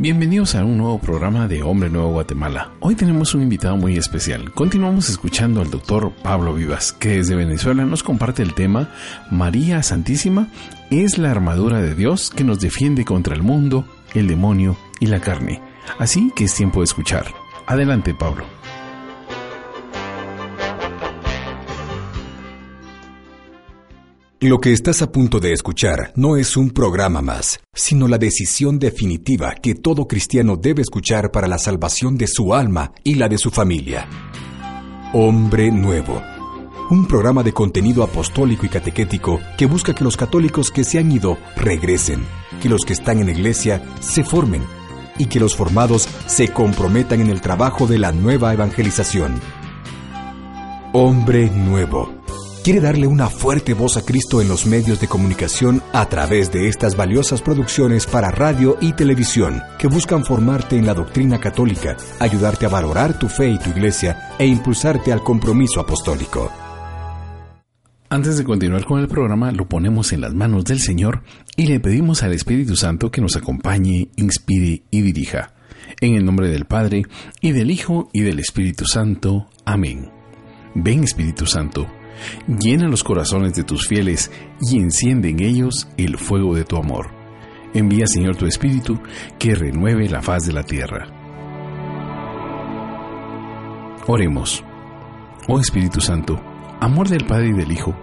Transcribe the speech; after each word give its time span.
Bienvenidos 0.00 0.54
a 0.54 0.64
un 0.64 0.78
nuevo 0.78 1.00
programa 1.00 1.48
de 1.48 1.64
Hombre 1.64 1.90
Nuevo 1.90 2.12
Guatemala. 2.12 2.70
Hoy 2.78 2.94
tenemos 2.94 3.34
un 3.34 3.42
invitado 3.42 3.76
muy 3.76 3.96
especial. 3.96 4.52
Continuamos 4.52 5.10
escuchando 5.10 5.60
al 5.60 5.72
doctor 5.72 6.12
Pablo 6.22 6.54
Vivas, 6.54 6.92
que 6.92 7.16
desde 7.16 7.34
Venezuela 7.34 7.84
nos 7.84 8.04
comparte 8.04 8.44
el 8.44 8.54
tema 8.54 8.90
María 9.32 9.82
Santísima 9.82 10.46
es 10.92 11.18
la 11.18 11.32
armadura 11.32 11.82
de 11.82 11.96
Dios 11.96 12.30
que 12.30 12.44
nos 12.44 12.60
defiende 12.60 13.04
contra 13.04 13.34
el 13.34 13.42
mundo, 13.42 13.86
el 14.14 14.28
demonio 14.28 14.76
y 15.00 15.06
la 15.06 15.18
carne. 15.18 15.60
Así 15.98 16.30
que 16.36 16.44
es 16.44 16.54
tiempo 16.54 16.78
de 16.78 16.84
escuchar. 16.84 17.26
Adelante, 17.66 18.14
Pablo. 18.14 18.57
Lo 24.40 24.60
que 24.60 24.72
estás 24.72 25.02
a 25.02 25.10
punto 25.10 25.40
de 25.40 25.52
escuchar 25.52 26.12
no 26.14 26.36
es 26.36 26.56
un 26.56 26.70
programa 26.70 27.20
más, 27.20 27.58
sino 27.74 28.06
la 28.06 28.18
decisión 28.18 28.78
definitiva 28.78 29.52
que 29.60 29.74
todo 29.74 30.06
cristiano 30.06 30.56
debe 30.56 30.82
escuchar 30.82 31.32
para 31.32 31.48
la 31.48 31.58
salvación 31.58 32.16
de 32.16 32.28
su 32.28 32.54
alma 32.54 32.92
y 33.02 33.16
la 33.16 33.28
de 33.28 33.36
su 33.36 33.50
familia. 33.50 34.08
Hombre 35.12 35.72
Nuevo. 35.72 36.22
Un 36.88 37.08
programa 37.08 37.42
de 37.42 37.52
contenido 37.52 38.04
apostólico 38.04 38.64
y 38.64 38.68
catequético 38.68 39.40
que 39.56 39.66
busca 39.66 39.92
que 39.92 40.04
los 40.04 40.16
católicos 40.16 40.70
que 40.70 40.84
se 40.84 41.00
han 41.00 41.10
ido 41.10 41.36
regresen, 41.56 42.24
que 42.62 42.68
los 42.68 42.82
que 42.84 42.92
están 42.92 43.18
en 43.18 43.30
iglesia 43.30 43.82
se 43.98 44.22
formen 44.22 44.62
y 45.18 45.26
que 45.26 45.40
los 45.40 45.56
formados 45.56 46.08
se 46.26 46.52
comprometan 46.52 47.20
en 47.22 47.30
el 47.30 47.40
trabajo 47.40 47.88
de 47.88 47.98
la 47.98 48.12
nueva 48.12 48.54
evangelización. 48.54 49.40
Hombre 50.92 51.50
Nuevo 51.50 52.18
quiere 52.68 52.82
darle 52.82 53.06
una 53.06 53.30
fuerte 53.30 53.72
voz 53.72 53.96
a 53.96 54.02
Cristo 54.02 54.42
en 54.42 54.48
los 54.48 54.66
medios 54.66 55.00
de 55.00 55.08
comunicación 55.08 55.82
a 55.94 56.06
través 56.10 56.52
de 56.52 56.68
estas 56.68 56.98
valiosas 56.98 57.40
producciones 57.40 58.06
para 58.06 58.30
radio 58.30 58.76
y 58.82 58.92
televisión 58.92 59.62
que 59.78 59.88
buscan 59.88 60.22
formarte 60.22 60.76
en 60.76 60.84
la 60.84 60.92
doctrina 60.92 61.40
católica, 61.40 61.96
ayudarte 62.20 62.66
a 62.66 62.68
valorar 62.68 63.18
tu 63.18 63.30
fe 63.30 63.48
y 63.48 63.58
tu 63.58 63.70
iglesia 63.70 64.34
e 64.38 64.46
impulsarte 64.46 65.14
al 65.14 65.22
compromiso 65.22 65.80
apostólico. 65.80 66.52
Antes 68.10 68.36
de 68.36 68.44
continuar 68.44 68.84
con 68.84 69.00
el 69.00 69.08
programa, 69.08 69.50
lo 69.50 69.66
ponemos 69.66 70.12
en 70.12 70.20
las 70.20 70.34
manos 70.34 70.66
del 70.66 70.80
Señor 70.80 71.22
y 71.56 71.68
le 71.68 71.80
pedimos 71.80 72.22
al 72.22 72.34
Espíritu 72.34 72.76
Santo 72.76 73.10
que 73.10 73.22
nos 73.22 73.34
acompañe, 73.34 74.10
inspire 74.16 74.82
y 74.90 75.00
dirija. 75.00 75.54
En 76.02 76.16
el 76.16 76.24
nombre 76.26 76.50
del 76.50 76.66
Padre, 76.66 77.04
y 77.40 77.52
del 77.52 77.70
Hijo, 77.70 78.10
y 78.12 78.20
del 78.20 78.40
Espíritu 78.40 78.84
Santo. 78.84 79.48
Amén. 79.64 80.10
Ven 80.74 81.02
Espíritu 81.02 81.46
Santo 81.46 81.86
Llena 82.46 82.88
los 82.88 83.04
corazones 83.04 83.54
de 83.54 83.64
tus 83.64 83.86
fieles 83.86 84.30
y 84.60 84.78
enciende 84.78 85.30
en 85.30 85.40
ellos 85.40 85.88
el 85.96 86.16
fuego 86.16 86.54
de 86.54 86.64
tu 86.64 86.76
amor. 86.76 87.10
Envía, 87.74 88.06
Señor, 88.06 88.36
tu 88.36 88.46
Espíritu, 88.46 88.98
que 89.38 89.54
renueve 89.54 90.08
la 90.08 90.22
faz 90.22 90.46
de 90.46 90.52
la 90.52 90.62
tierra. 90.62 91.06
Oremos. 94.06 94.64
Oh 95.48 95.60
Espíritu 95.60 96.00
Santo, 96.00 96.40
amor 96.80 97.08
del 97.08 97.26
Padre 97.26 97.48
y 97.48 97.52
del 97.52 97.72
Hijo, 97.72 97.94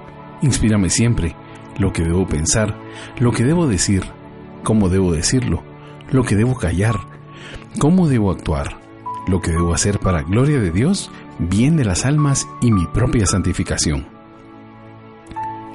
inspírame 0.41 0.89
siempre 0.89 1.35
lo 1.79 1.91
que 1.91 2.03
debo 2.03 2.27
pensar, 2.27 2.79
lo 3.19 3.31
que 3.31 3.43
debo 3.43 3.67
decir, 3.67 4.03
cómo 4.63 4.89
debo 4.89 5.13
decirlo, 5.13 5.63
lo 6.11 6.23
que 6.23 6.35
debo 6.35 6.55
callar, 6.55 6.95
cómo 7.79 8.07
debo 8.07 8.31
actuar, 8.31 8.84
lo 9.27 9.41
que 9.41 9.51
debo 9.51 9.73
hacer 9.73 9.99
para 9.99 10.21
gloria 10.23 10.59
de 10.59 10.71
Dios 10.71 11.11
bien 11.39 11.75
de 11.75 11.85
las 11.85 12.05
almas 12.05 12.47
y 12.61 12.71
mi 12.71 12.85
propia 12.87 13.25
santificación. 13.25 14.07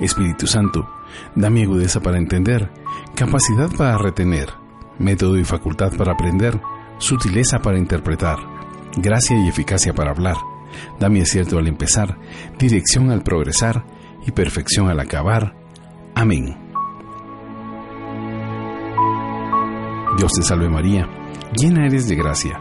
Espíritu 0.00 0.46
Santo, 0.46 0.88
dame 1.34 1.62
agudeza 1.62 2.00
para 2.00 2.18
entender, 2.18 2.70
capacidad 3.14 3.70
para 3.76 3.98
retener, 3.98 4.48
método 4.98 5.36
y 5.36 5.44
facultad 5.44 5.92
para 5.96 6.12
aprender, 6.12 6.60
sutileza 6.98 7.60
para 7.60 7.78
interpretar, 7.78 8.38
gracia 8.96 9.36
y 9.38 9.48
eficacia 9.48 9.92
para 9.92 10.10
hablar. 10.10 10.36
Dame 10.98 11.20
acierto 11.20 11.58
al 11.58 11.66
empezar, 11.66 12.16
dirección 12.58 13.10
al 13.10 13.22
progresar 13.22 13.84
y 14.26 14.30
perfección 14.30 14.88
al 14.88 15.00
acabar. 15.00 15.54
Amén. 16.14 16.56
Dios 20.16 20.32
te 20.32 20.42
salve 20.42 20.68
María, 20.68 21.08
llena 21.56 21.86
eres 21.86 22.08
de 22.08 22.14
gracia 22.14 22.60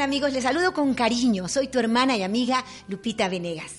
Amigos? 0.00 0.32
Les 0.32 0.44
saludo 0.44 0.72
con 0.72 0.94
cariño. 0.94 1.48
Soy 1.48 1.68
tu 1.68 1.78
hermana 1.78 2.16
y 2.16 2.22
amiga 2.22 2.64
Lupita 2.88 3.28
Venegas. 3.28 3.72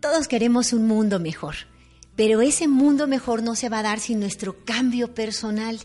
Todos 0.00 0.28
queremos 0.28 0.72
un 0.72 0.86
mundo 0.86 1.18
mejor, 1.18 1.54
pero 2.16 2.42
ese 2.42 2.68
mundo 2.68 3.06
mejor 3.06 3.42
no 3.42 3.56
se 3.56 3.68
va 3.68 3.78
a 3.78 3.82
dar 3.82 4.00
sin 4.00 4.20
nuestro 4.20 4.64
cambio 4.64 5.14
personal. 5.14 5.78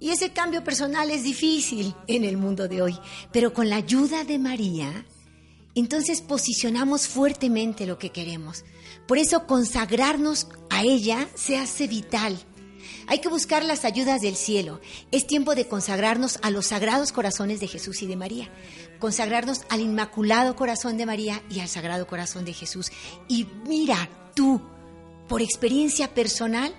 Y 0.00 0.10
ese 0.10 0.32
cambio 0.32 0.62
personal 0.64 1.10
es 1.10 1.22
difícil 1.22 1.94
en 2.06 2.24
el 2.24 2.36
mundo 2.36 2.68
de 2.68 2.82
hoy, 2.82 2.98
pero 3.32 3.54
con 3.54 3.70
la 3.70 3.76
ayuda 3.76 4.24
de 4.24 4.38
María, 4.38 5.06
entonces 5.74 6.20
posicionamos 6.20 7.08
fuertemente 7.08 7.86
lo 7.86 7.98
que 7.98 8.10
queremos. 8.10 8.64
Por 9.06 9.18
eso 9.18 9.46
consagrarnos 9.46 10.48
a 10.70 10.82
ella 10.82 11.28
se 11.34 11.56
hace 11.56 11.86
vital 11.86 12.38
hay 13.06 13.20
que 13.20 13.28
buscar 13.28 13.64
las 13.64 13.84
ayudas 13.84 14.20
del 14.20 14.36
cielo. 14.36 14.80
Es 15.10 15.26
tiempo 15.26 15.54
de 15.54 15.68
consagrarnos 15.68 16.38
a 16.42 16.50
los 16.50 16.66
sagrados 16.66 17.12
corazones 17.12 17.60
de 17.60 17.68
Jesús 17.68 18.02
y 18.02 18.06
de 18.06 18.16
María. 18.16 18.50
Consagrarnos 18.98 19.62
al 19.68 19.80
Inmaculado 19.80 20.56
Corazón 20.56 20.96
de 20.96 21.06
María 21.06 21.42
y 21.50 21.60
al 21.60 21.68
Sagrado 21.68 22.06
Corazón 22.06 22.44
de 22.44 22.52
Jesús. 22.52 22.90
Y 23.28 23.46
mira 23.66 24.08
tú, 24.34 24.60
por 25.28 25.42
experiencia 25.42 26.14
personal, 26.14 26.74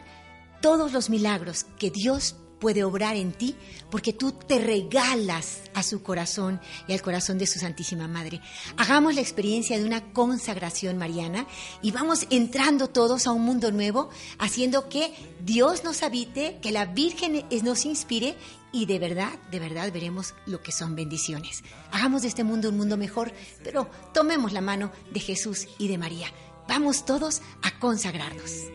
todos 0.62 0.94
los 0.94 1.10
milagros 1.10 1.66
que 1.78 1.92
Dios 1.92 2.36
puede 2.66 2.84
obrar 2.84 3.16
en 3.16 3.31
ti 3.31 3.56
porque 3.92 4.12
tú 4.12 4.31
te 4.31 4.58
regalas 4.58 5.62
a 5.76 5.84
su 5.84 6.02
corazón 6.02 6.59
y 6.88 6.94
al 6.94 7.03
corazón 7.03 7.38
de 7.38 7.46
su 7.46 7.59
Santísima 7.59 8.08
Madre. 8.08 8.42
Hagamos 8.76 9.14
la 9.14 9.22
experiencia 9.22 9.78
de 9.78 9.85
una 9.85 10.12
consagración 10.14 10.97
mariana 10.97 11.46
y 11.84 11.91
vamos 11.91 12.26
entrando 12.32 12.88
todos 12.88 13.28
a 13.28 13.34
un 13.34 13.44
mundo 13.44 13.72
nuevo, 13.72 14.09
haciendo 14.40 14.90
que 14.90 15.14
Dios 15.46 15.84
nos 15.84 16.02
habite, 16.02 16.58
que 16.59 16.72
la 16.72 16.88
Virgen 16.88 17.46
nos 17.62 17.85
inspire 17.85 18.35
y 18.72 18.88
de 18.88 18.97
verdad, 18.97 19.38
de 19.52 19.59
verdad 19.59 19.94
veremos 19.94 20.34
lo 20.47 20.64
que 20.64 20.72
son 20.72 20.96
bendiciones. 20.96 21.64
Hagamos 21.91 22.23
de 22.23 22.29
este 22.29 22.44
mundo 22.44 22.70
un 22.70 22.78
mundo 22.78 22.97
mejor, 22.97 23.32
pero 23.64 23.91
tomemos 24.12 24.53
la 24.53 24.62
mano 24.62 24.91
de 25.14 25.20
Jesús 25.20 25.67
y 25.78 25.88
de 25.88 26.00
María. 26.00 26.29
Vamos 26.67 27.06
todos 27.06 27.44
a 27.62 27.78
consagrarnos. 27.78 28.75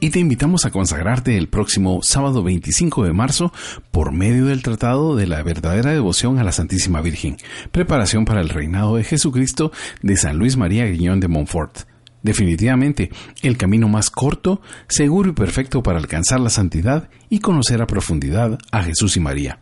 Y 0.00 0.10
te 0.10 0.18
invitamos 0.18 0.64
a 0.64 0.70
consagrarte 0.70 1.36
el 1.36 1.48
próximo 1.48 2.00
sábado 2.02 2.42
25 2.42 3.04
de 3.04 3.12
marzo 3.12 3.52
por 3.90 4.12
medio 4.12 4.46
del 4.46 4.62
Tratado 4.62 5.14
de 5.14 5.26
la 5.26 5.42
Verdadera 5.42 5.92
Devoción 5.92 6.38
a 6.38 6.44
la 6.44 6.52
Santísima 6.52 7.02
Virgen, 7.02 7.36
preparación 7.70 8.24
para 8.24 8.40
el 8.40 8.48
reinado 8.48 8.96
de 8.96 9.04
Jesucristo 9.04 9.72
de 10.02 10.16
San 10.16 10.38
Luis 10.38 10.56
María 10.56 10.86
Guiñón 10.86 11.20
de 11.20 11.28
Montfort. 11.28 11.80
Definitivamente, 12.22 13.10
el 13.42 13.56
camino 13.56 13.88
más 13.88 14.10
corto, 14.10 14.60
seguro 14.88 15.30
y 15.30 15.34
perfecto 15.34 15.82
para 15.82 15.98
alcanzar 15.98 16.40
la 16.40 16.50
santidad 16.50 17.08
y 17.28 17.40
conocer 17.40 17.80
a 17.80 17.86
profundidad 17.86 18.58
a 18.72 18.82
Jesús 18.82 19.16
y 19.16 19.20
María. 19.20 19.59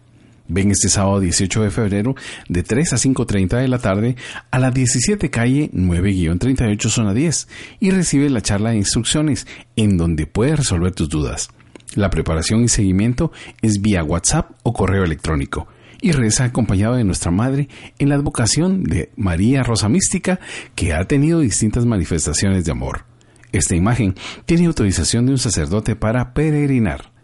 Ven 0.49 0.71
este 0.71 0.89
sábado 0.89 1.21
18 1.21 1.63
de 1.63 1.71
febrero 1.71 2.15
de 2.49 2.63
3 2.63 2.95
a 2.95 2.97
5.30 2.97 3.61
de 3.61 3.69
la 3.69 3.79
tarde 3.79 4.17
a 4.51 4.59
la 4.59 4.71
17 4.71 5.31
calle 5.31 5.71
9-38 5.73 6.89
zona 6.89 7.13
10 7.13 7.49
y 7.81 7.91
recibe 7.91 8.31
la 8.31 8.41
charla 8.41 8.71
de 8.71 8.77
instrucciones 8.77 9.47
en 9.77 9.99
donde 9.99 10.27
puedes 10.27 10.57
resolver 10.57 10.93
tus 10.93 11.09
dudas. 11.09 11.51
La 11.95 12.11
preparación 12.11 12.63
y 12.63 12.69
seguimiento 12.69 13.31
es 13.63 13.81
vía 13.81 14.03
WhatsApp 14.03 14.51
o 14.63 14.73
correo 14.73 15.05
electrónico 15.05 15.69
y 16.01 16.13
reza 16.13 16.45
acompañado 16.45 16.95
de 16.95 17.05
nuestra 17.05 17.31
Madre 17.31 17.69
en 17.99 18.09
la 18.09 18.15
advocación 18.15 18.85
de 18.85 19.11
María 19.17 19.63
Rosa 19.63 19.89
Mística 19.89 20.41
que 20.75 20.95
ha 20.95 21.05
tenido 21.05 21.41
distintas 21.41 21.87
manifestaciones 21.87 22.65
de 22.65 22.73
amor. 22.73 23.05
Esta 23.53 23.75
imagen 23.75 24.15
tiene 24.47 24.67
autorización 24.67 25.27
de 25.27 25.33
un 25.33 25.39
sacerdote 25.39 25.97
para 25.97 26.35
peregrinar. 26.35 27.18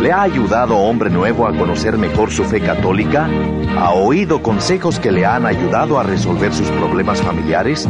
¿Le 0.02 0.14
ha 0.14 0.22
ayudado 0.22 0.78
Hombre 0.78 1.10
Nuevo 1.10 1.46
a 1.46 1.52
conocer 1.52 1.98
mejor 1.98 2.32
su 2.32 2.46
fe 2.46 2.62
católica? 2.62 3.30
¿Ha 3.78 3.92
oído 3.92 4.42
consejos 4.42 4.98
que 4.98 5.12
le 5.12 5.26
han 5.26 5.46
ayudado 5.46 6.00
a 6.00 6.04
resolver 6.04 6.54
sus 6.54 6.70
problemas 6.70 7.22
familiares? 7.22 7.86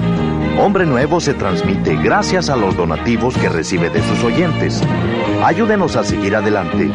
Hombre 0.60 0.88
Nuevo 0.88 1.20
se 1.20 1.36
transmite 1.36 1.96
gracias 1.98 2.50
a 2.50 2.56
los 2.56 2.76
donativos 2.76 3.38
que 3.38 3.48
recibe 3.48 3.92
de 3.92 4.02
sus 4.02 4.24
oyentes. 4.24 4.82
Ayúdenos 5.44 5.96
a 5.96 6.04
seguir 6.04 6.36
adelante. 6.36 6.90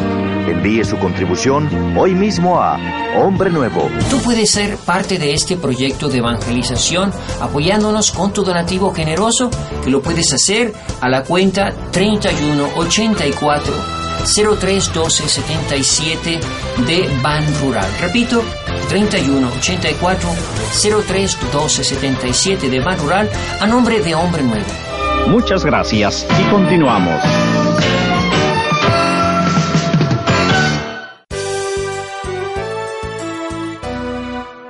Envíe 0.51 0.85
su 0.85 0.99
contribución 0.99 1.97
hoy 1.97 2.17
mismo 2.17 2.61
a 2.61 2.77
Hombre 3.17 3.51
Nuevo. 3.51 3.89
Tú 4.11 4.19
puedes 4.19 4.51
ser 4.51 4.77
parte 4.79 5.19
de 5.19 5.33
este 5.33 5.57
proyecto 5.57 6.09
de 6.09 6.19
evangelización 6.19 7.13
apoyándonos 7.41 8.11
con 8.11 8.33
tu 8.33 8.43
donativo 8.43 8.93
generoso 8.93 9.49
que 9.85 9.91
lo 9.91 10.03
puedes 10.03 10.33
hacer 10.33 10.73
a 11.01 11.09
la 11.09 11.23
cuenta 11.23 11.73
3184 11.93 14.04
031277 14.25 16.41
de 16.87 17.09
Ban 17.23 17.45
Rural. 17.61 17.91
Repito, 18.01 18.43
3184 18.89 20.29
031277 20.83 22.71
de 22.71 22.81
Ban 22.81 22.99
Rural 22.99 23.29
a 23.61 23.67
nombre 23.67 24.01
de 24.01 24.15
Hombre 24.15 24.43
Nuevo. 24.43 24.65
Muchas 25.29 25.63
gracias 25.65 26.27
y 26.41 26.45
continuamos. 26.51 27.21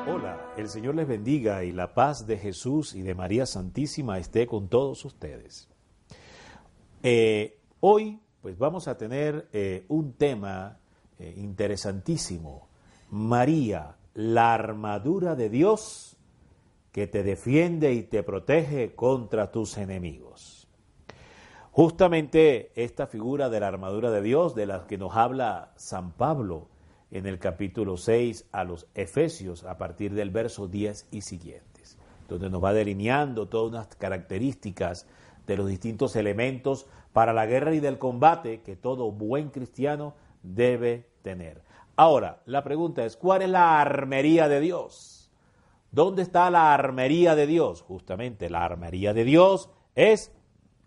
Hola, 0.06 0.52
el 0.56 0.68
Señor 0.68 0.96
les 0.96 1.06
bendiga 1.06 1.64
y 1.64 1.72
la 1.72 1.94
paz 1.94 2.26
de 2.26 2.38
Jesús 2.38 2.94
y 2.94 3.02
de 3.02 3.14
María 3.14 3.46
Santísima 3.46 4.18
esté 4.18 4.46
con 4.46 4.68
todos 4.68 5.04
ustedes. 5.04 5.68
Eh, 7.02 7.58
hoy 7.80 8.18
pues 8.44 8.58
vamos 8.58 8.88
a 8.88 8.98
tener 8.98 9.48
eh, 9.54 9.86
un 9.88 10.12
tema 10.12 10.76
eh, 11.18 11.32
interesantísimo. 11.38 12.68
María, 13.10 13.96
la 14.12 14.52
armadura 14.52 15.34
de 15.34 15.48
Dios 15.48 16.18
que 16.92 17.06
te 17.06 17.22
defiende 17.22 17.94
y 17.94 18.02
te 18.02 18.22
protege 18.22 18.94
contra 18.94 19.50
tus 19.50 19.78
enemigos. 19.78 20.68
Justamente 21.72 22.70
esta 22.74 23.06
figura 23.06 23.48
de 23.48 23.60
la 23.60 23.68
armadura 23.68 24.10
de 24.10 24.20
Dios 24.20 24.54
de 24.54 24.66
la 24.66 24.86
que 24.86 24.98
nos 24.98 25.16
habla 25.16 25.72
San 25.76 26.12
Pablo 26.12 26.68
en 27.10 27.24
el 27.24 27.38
capítulo 27.38 27.96
6 27.96 28.48
a 28.52 28.64
los 28.64 28.86
Efesios 28.94 29.64
a 29.64 29.78
partir 29.78 30.12
del 30.12 30.28
verso 30.28 30.68
10 30.68 31.08
y 31.12 31.22
siguientes, 31.22 31.96
donde 32.28 32.50
nos 32.50 32.62
va 32.62 32.74
delineando 32.74 33.48
todas 33.48 33.70
unas 33.70 33.96
características 33.96 35.06
de 35.46 35.56
los 35.56 35.68
distintos 35.68 36.16
elementos 36.16 36.86
para 37.12 37.32
la 37.32 37.46
guerra 37.46 37.74
y 37.74 37.80
del 37.80 37.98
combate 37.98 38.62
que 38.62 38.76
todo 38.76 39.10
buen 39.10 39.50
cristiano 39.50 40.14
debe 40.42 41.08
tener. 41.22 41.62
Ahora, 41.96 42.42
la 42.46 42.64
pregunta 42.64 43.04
es, 43.04 43.16
¿cuál 43.16 43.42
es 43.42 43.48
la 43.48 43.80
armería 43.80 44.48
de 44.48 44.60
Dios? 44.60 45.30
¿Dónde 45.92 46.22
está 46.22 46.50
la 46.50 46.74
armería 46.74 47.36
de 47.36 47.46
Dios? 47.46 47.82
Justamente 47.82 48.50
la 48.50 48.64
armería 48.64 49.14
de 49.14 49.24
Dios 49.24 49.70
es 49.94 50.32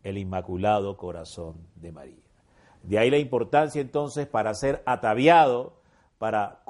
el 0.03 0.17
Inmaculado 0.17 0.97
Corazón 0.97 1.55
de 1.75 1.93
María. 1.93 2.23
De 2.83 2.99
ahí 2.99 3.09
la 3.09 3.17
importancia 3.17 3.81
entonces 3.81 4.27
para 4.27 4.53
ser 4.53 4.83
ataviado, 4.85 5.76
para 6.17 6.61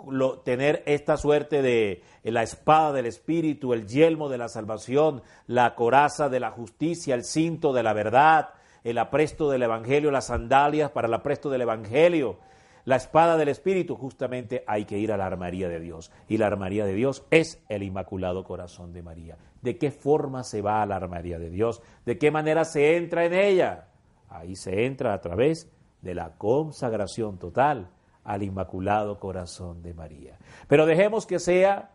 tener 0.44 0.84
esta 0.86 1.16
suerte 1.16 1.62
de 1.62 2.02
la 2.24 2.44
espada 2.44 2.92
del 2.92 3.06
Espíritu, 3.06 3.74
el 3.74 3.88
yelmo 3.88 4.30
de 4.30 4.38
la 4.38 4.50
salvación, 4.50 5.22
la 5.46 5.76
coraza 5.76 6.28
de 6.30 6.40
la 6.40 6.52
justicia, 6.52 7.16
el 7.16 7.24
cinto 7.24 7.72
de 7.72 7.84
la 7.84 7.94
verdad, 7.94 8.50
el 8.84 8.98
apresto 8.98 9.50
del 9.50 9.64
Evangelio, 9.64 10.12
las 10.12 10.28
sandalias 10.28 10.92
para 10.92 11.08
el 11.08 11.14
apresto 11.14 11.50
del 11.50 11.62
Evangelio, 11.62 12.40
la 12.84 12.96
espada 12.96 13.36
del 13.38 13.50
Espíritu, 13.50 13.96
justamente 13.96 14.64
hay 14.66 14.86
que 14.86 14.98
ir 14.98 15.12
a 15.12 15.18
la 15.18 15.26
armaría 15.26 15.68
de 15.68 15.82
Dios. 15.82 16.10
Y 16.30 16.38
la 16.38 16.48
armaría 16.48 16.86
de 16.86 16.94
Dios 16.94 17.26
es 17.32 17.62
el 17.68 17.84
Inmaculado 17.84 18.46
Corazón 18.46 18.94
de 18.94 19.04
María. 19.04 19.38
¿De 19.62 19.78
qué 19.78 19.92
forma 19.92 20.44
se 20.44 20.62
va 20.62 20.82
a 20.82 20.86
la 20.86 20.96
armaría 20.96 21.38
de 21.38 21.50
Dios? 21.50 21.82
¿De 22.06 22.18
qué 22.18 22.32
manera 22.32 22.64
se 22.64 22.96
entra 22.96 23.26
en 23.26 23.34
ella? 23.34 23.88
Ahí 24.30 24.56
se 24.56 24.86
entra 24.86 25.14
a 25.14 25.20
través 25.20 25.70
de 26.02 26.16
la 26.16 26.38
consagración 26.38 27.38
total 27.38 27.90
al 28.28 28.44
Inmaculado 28.44 29.20
Corazón 29.20 29.82
de 29.82 29.94
María. 29.94 30.38
Pero 30.68 30.86
dejemos 30.86 31.26
que 31.26 31.40
sea 31.40 31.92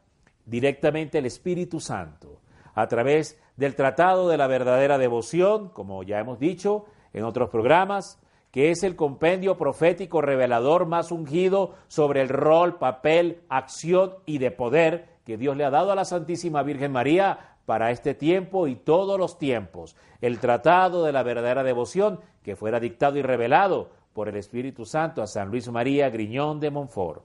directamente 0.46 1.18
el 1.18 1.26
Espíritu 1.26 1.78
Santo 1.78 2.40
a 2.74 2.88
través 2.88 3.38
del 3.56 3.76
Tratado 3.76 4.30
de 4.30 4.38
la 4.38 4.46
Verdadera 4.46 4.96
Devoción, 4.96 5.68
como 5.68 6.02
ya 6.02 6.18
hemos 6.18 6.38
dicho 6.40 6.86
en 7.12 7.24
otros 7.24 7.50
programas, 7.50 8.18
que 8.50 8.70
es 8.70 8.82
el 8.82 8.96
compendio 8.96 9.58
profético 9.58 10.22
revelador 10.22 10.86
más 10.86 11.12
ungido 11.12 11.74
sobre 11.86 12.22
el 12.22 12.30
rol, 12.30 12.78
papel, 12.78 13.42
acción 13.50 14.14
y 14.24 14.38
de 14.38 14.50
poder 14.50 15.10
que 15.24 15.36
Dios 15.36 15.54
le 15.54 15.64
ha 15.66 15.70
dado 15.70 15.92
a 15.92 15.94
la 15.94 16.06
Santísima 16.06 16.62
Virgen 16.62 16.92
María 16.92 17.56
para 17.66 17.90
este 17.90 18.14
tiempo 18.14 18.68
y 18.68 18.74
todos 18.74 19.18
los 19.18 19.38
tiempos. 19.38 19.96
El 20.22 20.38
Tratado 20.38 21.04
de 21.04 21.12
la 21.12 21.22
Verdadera 21.22 21.62
Devoción 21.62 22.20
que 22.42 22.56
fuera 22.56 22.80
dictado 22.80 23.18
y 23.18 23.22
revelado 23.22 23.90
por 24.12 24.28
el 24.28 24.36
Espíritu 24.36 24.84
Santo 24.84 25.22
a 25.22 25.26
San 25.26 25.48
Luis 25.48 25.68
María 25.70 26.10
Griñón 26.10 26.60
de 26.60 26.70
Montfort. 26.70 27.22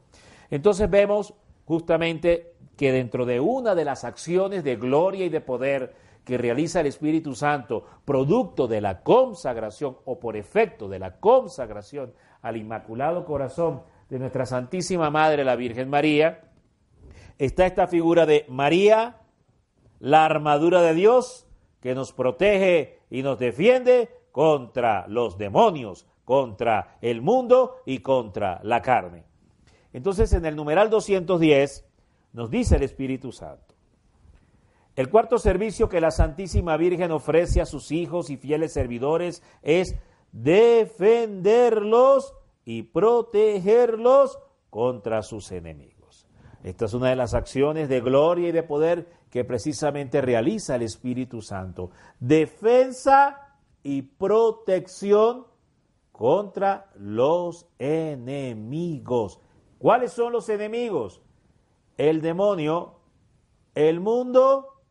Entonces 0.49 0.89
vemos 0.89 1.33
justamente 1.65 2.53
que 2.77 2.91
dentro 2.91 3.25
de 3.25 3.39
una 3.39 3.75
de 3.75 3.85
las 3.85 4.03
acciones 4.03 4.63
de 4.63 4.75
gloria 4.75 5.25
y 5.25 5.29
de 5.29 5.41
poder 5.41 5.95
que 6.23 6.37
realiza 6.37 6.81
el 6.81 6.87
Espíritu 6.87 7.35
Santo, 7.35 7.85
producto 8.03 8.67
de 8.67 8.81
la 8.81 9.01
consagración 9.01 9.97
o 10.05 10.19
por 10.19 10.35
efecto 10.35 10.89
de 10.89 10.99
la 10.99 11.19
consagración 11.19 12.13
al 12.41 12.57
Inmaculado 12.57 13.25
Corazón 13.25 13.81
de 14.09 14.19
nuestra 14.19 14.45
Santísima 14.45 15.09
Madre, 15.09 15.43
la 15.43 15.55
Virgen 15.55 15.89
María, 15.89 16.41
está 17.37 17.65
esta 17.65 17.87
figura 17.87 18.25
de 18.25 18.45
María, 18.49 19.21
la 19.99 20.25
armadura 20.25 20.81
de 20.81 20.93
Dios, 20.93 21.47
que 21.79 21.95
nos 21.95 22.11
protege 22.11 22.99
y 23.09 23.23
nos 23.23 23.39
defiende 23.39 24.09
contra 24.31 25.07
los 25.07 25.37
demonios, 25.37 26.07
contra 26.27 26.97
el 26.99 27.21
mundo 27.21 27.77
y 27.85 27.99
contra 27.99 28.59
la 28.63 28.81
carne. 28.81 29.23
Entonces, 29.93 30.33
en 30.33 30.45
el 30.45 30.57
numeral 30.57 30.89
210, 30.89 31.85
nos 32.33 32.51
dice 32.51 32.75
el 32.75 32.83
Espíritu 32.83 33.31
Santo. 33.31 33.75
El 34.97 35.09
cuarto 35.09 35.37
servicio 35.37 35.87
que 35.87 36.01
la 36.01 36.11
Santísima 36.11 36.75
Virgen 36.75 37.13
ofrece 37.13 37.61
a 37.61 37.65
sus 37.65 37.93
hijos 37.93 38.29
y 38.29 38.35
fieles 38.35 38.73
servidores 38.73 39.41
es 39.61 39.95
defenderlos 40.33 42.33
y 42.65 42.83
protegerlos 42.83 44.37
contra 44.69 45.21
sus 45.21 45.53
enemigos. 45.53 46.27
Esta 46.61 46.83
es 46.83 46.93
una 46.93 47.09
de 47.09 47.15
las 47.15 47.35
acciones 47.35 47.87
de 47.87 48.01
gloria 48.01 48.49
y 48.49 48.51
de 48.51 48.63
poder 48.63 49.07
que 49.29 49.45
precisamente 49.45 50.19
realiza 50.19 50.75
el 50.75 50.81
Espíritu 50.81 51.41
Santo. 51.41 51.91
Defensa 52.19 53.55
y 53.81 54.01
protección 54.01 55.45
contra 56.17 56.89
los 56.95 57.67
enemigos. 57.79 59.39
¿Cuáles 59.77 60.11
son 60.11 60.33
los 60.33 60.49
enemigos? 60.49 61.21
el 61.97 62.21
demonio, 62.21 62.99
el 63.75 63.99
mundo 63.99 64.81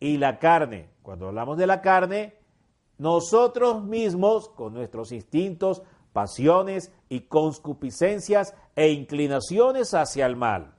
y 0.00 0.18
la 0.18 0.38
carne. 0.38 0.90
Cuando 1.02 1.28
hablamos 1.28 1.56
de 1.56 1.66
la 1.66 1.80
carne, 1.80 2.34
nosotros 2.98 3.84
mismos, 3.84 4.48
con 4.48 4.74
nuestros 4.74 5.12
instintos, 5.12 5.82
pasiones 6.12 6.92
y 7.08 7.20
concupiscencias 7.20 8.54
e 8.74 8.90
inclinaciones 8.90 9.94
hacia 9.94 10.26
el 10.26 10.36
mal. 10.36 10.74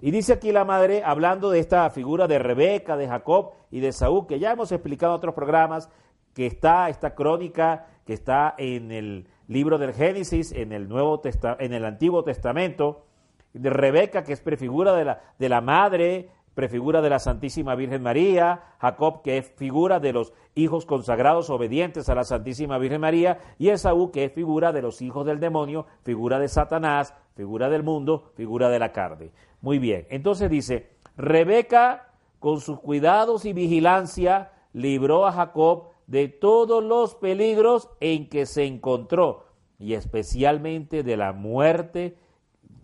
Y 0.00 0.10
dice 0.10 0.34
aquí 0.34 0.52
la 0.52 0.64
madre, 0.64 1.02
hablando 1.04 1.50
de 1.50 1.60
esta 1.60 1.88
figura 1.90 2.26
de 2.26 2.38
Rebeca, 2.38 2.96
de 2.96 3.08
Jacob 3.08 3.52
y 3.70 3.80
de 3.80 3.92
Saúl, 3.92 4.26
que 4.26 4.38
ya 4.38 4.52
hemos 4.52 4.72
explicado 4.72 5.12
en 5.12 5.18
otros 5.18 5.34
programas, 5.34 5.90
que 6.34 6.46
está 6.46 6.88
esta 6.88 7.14
crónica 7.14 7.86
que 8.04 8.12
está 8.12 8.54
en 8.58 8.90
el 8.90 9.28
libro 9.48 9.78
del 9.78 9.92
Génesis, 9.92 10.52
en 10.52 10.72
el, 10.72 10.88
Nuevo 10.88 11.20
en 11.58 11.72
el 11.72 11.84
Antiguo 11.84 12.24
Testamento, 12.24 13.06
de 13.52 13.70
Rebeca, 13.70 14.24
que 14.24 14.32
es 14.32 14.40
prefigura 14.40 14.94
de 14.94 15.04
la, 15.04 15.20
de 15.38 15.48
la 15.48 15.60
madre, 15.60 16.30
prefigura 16.54 17.02
de 17.02 17.10
la 17.10 17.18
Santísima 17.18 17.74
Virgen 17.74 18.02
María, 18.02 18.62
Jacob, 18.78 19.22
que 19.22 19.38
es 19.38 19.52
figura 19.56 20.00
de 20.00 20.12
los 20.12 20.32
hijos 20.54 20.86
consagrados 20.86 21.50
obedientes 21.50 22.08
a 22.08 22.14
la 22.14 22.24
Santísima 22.24 22.78
Virgen 22.78 23.00
María, 23.00 23.38
y 23.58 23.68
Esaú, 23.70 24.10
que 24.10 24.24
es 24.24 24.32
figura 24.32 24.72
de 24.72 24.82
los 24.82 25.02
hijos 25.02 25.26
del 25.26 25.40
demonio, 25.40 25.86
figura 26.02 26.38
de 26.38 26.48
Satanás, 26.48 27.14
figura 27.34 27.68
del 27.68 27.82
mundo, 27.82 28.30
figura 28.34 28.68
de 28.68 28.78
la 28.78 28.92
carne. 28.92 29.32
Muy 29.60 29.78
bien, 29.78 30.06
entonces 30.10 30.50
dice, 30.50 30.90
Rebeca, 31.16 32.12
con 32.38 32.60
sus 32.60 32.78
cuidados 32.80 33.44
y 33.44 33.52
vigilancia, 33.52 34.52
libró 34.72 35.26
a 35.26 35.32
Jacob 35.32 35.93
de 36.06 36.28
todos 36.28 36.82
los 36.82 37.14
peligros 37.14 37.88
en 38.00 38.28
que 38.28 38.46
se 38.46 38.64
encontró, 38.64 39.46
y 39.78 39.94
especialmente 39.94 41.02
de 41.02 41.16
la 41.16 41.32
muerte 41.32 42.16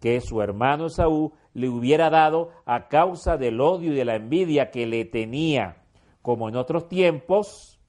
que 0.00 0.20
su 0.20 0.40
hermano 0.40 0.86
Esaú 0.86 1.32
le 1.52 1.68
hubiera 1.68 2.10
dado 2.10 2.50
a 2.64 2.88
causa 2.88 3.36
del 3.36 3.60
odio 3.60 3.92
y 3.92 3.96
de 3.96 4.04
la 4.04 4.16
envidia 4.16 4.70
que 4.70 4.86
le 4.86 5.04
tenía, 5.04 5.82
como 6.22 6.48
en 6.48 6.56
otros 6.56 6.88
tiempos, 6.88 7.80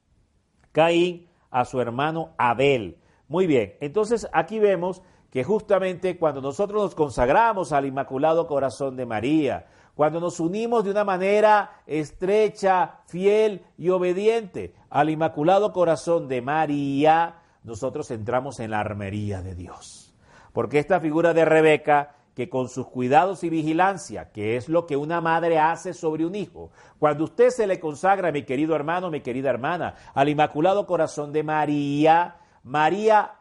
Caín 0.72 1.28
a 1.50 1.64
su 1.64 1.80
hermano 1.80 2.30
Abel. 2.38 2.98
Muy 3.28 3.46
bien, 3.46 3.74
entonces 3.80 4.28
aquí 4.32 4.58
vemos 4.58 5.02
que 5.30 5.44
justamente 5.44 6.18
cuando 6.18 6.42
nosotros 6.42 6.82
nos 6.82 6.94
consagramos 6.94 7.72
al 7.72 7.86
Inmaculado 7.86 8.46
Corazón 8.46 8.96
de 8.96 9.06
María, 9.06 9.66
cuando 9.94 10.20
nos 10.20 10.40
unimos 10.40 10.84
de 10.84 10.90
una 10.90 11.04
manera 11.04 11.82
estrecha, 11.86 13.00
fiel 13.06 13.64
y 13.76 13.90
obediente 13.90 14.74
al 14.88 15.10
Inmaculado 15.10 15.72
Corazón 15.72 16.28
de 16.28 16.40
María, 16.40 17.42
nosotros 17.62 18.10
entramos 18.10 18.58
en 18.60 18.70
la 18.70 18.80
armería 18.80 19.42
de 19.42 19.54
Dios. 19.54 20.14
Porque 20.52 20.78
esta 20.78 21.00
figura 21.00 21.34
de 21.34 21.44
Rebeca 21.44 22.16
que 22.34 22.48
con 22.48 22.68
sus 22.68 22.86
cuidados 22.86 23.44
y 23.44 23.50
vigilancia, 23.50 24.32
que 24.32 24.56
es 24.56 24.68
lo 24.68 24.86
que 24.86 24.96
una 24.96 25.20
madre 25.20 25.58
hace 25.58 25.92
sobre 25.92 26.24
un 26.24 26.34
hijo, 26.34 26.70
cuando 26.98 27.24
usted 27.24 27.50
se 27.50 27.66
le 27.66 27.78
consagra, 27.78 28.32
mi 28.32 28.44
querido 28.44 28.74
hermano, 28.74 29.10
mi 29.10 29.20
querida 29.20 29.50
hermana, 29.50 29.96
al 30.14 30.30
Inmaculado 30.30 30.86
Corazón 30.86 31.32
de 31.32 31.42
María, 31.42 32.36
María 32.62 33.34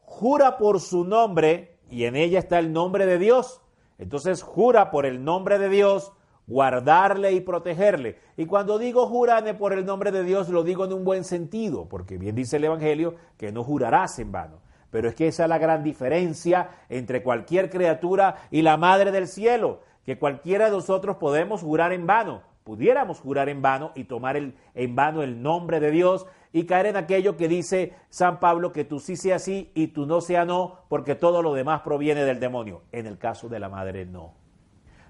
jura 0.00 0.56
por 0.56 0.80
su 0.80 1.04
nombre, 1.04 1.78
y 1.90 2.04
en 2.04 2.16
ella 2.16 2.38
está 2.38 2.58
el 2.58 2.72
nombre 2.72 3.04
de 3.04 3.18
Dios, 3.18 3.60
entonces 3.98 4.42
jura 4.42 4.90
por 4.90 5.06
el 5.06 5.24
nombre 5.24 5.58
de 5.58 5.68
Dios 5.68 6.12
guardarle 6.48 7.32
y 7.32 7.40
protegerle. 7.40 8.18
Y 8.36 8.46
cuando 8.46 8.78
digo 8.78 9.06
jurane 9.06 9.54
por 9.54 9.72
el 9.72 9.84
nombre 9.84 10.10
de 10.10 10.24
Dios, 10.24 10.48
lo 10.48 10.64
digo 10.64 10.86
en 10.86 10.94
un 10.94 11.04
buen 11.04 11.22
sentido, 11.22 11.86
porque 11.88 12.16
bien 12.16 12.34
dice 12.34 12.56
el 12.56 12.64
Evangelio 12.64 13.14
que 13.36 13.52
no 13.52 13.62
jurarás 13.62 14.18
en 14.18 14.32
vano. 14.32 14.60
Pero 14.90 15.08
es 15.08 15.14
que 15.14 15.28
esa 15.28 15.42
es 15.42 15.48
la 15.50 15.58
gran 15.58 15.84
diferencia 15.84 16.70
entre 16.88 17.22
cualquier 17.22 17.68
criatura 17.68 18.36
y 18.50 18.62
la 18.62 18.78
Madre 18.78 19.12
del 19.12 19.28
Cielo, 19.28 19.80
que 20.04 20.18
cualquiera 20.18 20.64
de 20.64 20.70
nosotros 20.70 21.16
podemos 21.16 21.60
jurar 21.60 21.92
en 21.92 22.06
vano, 22.06 22.40
pudiéramos 22.68 23.18
jurar 23.18 23.48
en 23.48 23.62
vano 23.62 23.92
y 23.94 24.04
tomar 24.04 24.36
el, 24.36 24.54
en 24.74 24.94
vano 24.94 25.22
el 25.22 25.40
nombre 25.40 25.80
de 25.80 25.90
Dios 25.90 26.26
y 26.52 26.66
caer 26.66 26.84
en 26.84 26.98
aquello 26.98 27.34
que 27.38 27.48
dice 27.48 27.94
San 28.10 28.40
Pablo, 28.40 28.74
que 28.74 28.84
tú 28.84 29.00
sí 29.00 29.16
sea 29.16 29.38
sí 29.38 29.72
y 29.74 29.86
tú 29.86 30.04
no 30.04 30.20
sea 30.20 30.44
no, 30.44 30.80
porque 30.90 31.14
todo 31.14 31.40
lo 31.40 31.54
demás 31.54 31.80
proviene 31.80 32.24
del 32.24 32.40
demonio. 32.40 32.82
En 32.92 33.06
el 33.06 33.16
caso 33.16 33.48
de 33.48 33.58
la 33.58 33.70
Madre 33.70 34.04
no. 34.04 34.34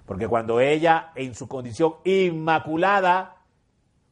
Porque 0.05 0.29
cuando 0.29 0.61
ella, 0.61 1.11
en 1.15 1.35
su 1.35 1.49
condición 1.49 1.95
inmaculada, 2.05 3.43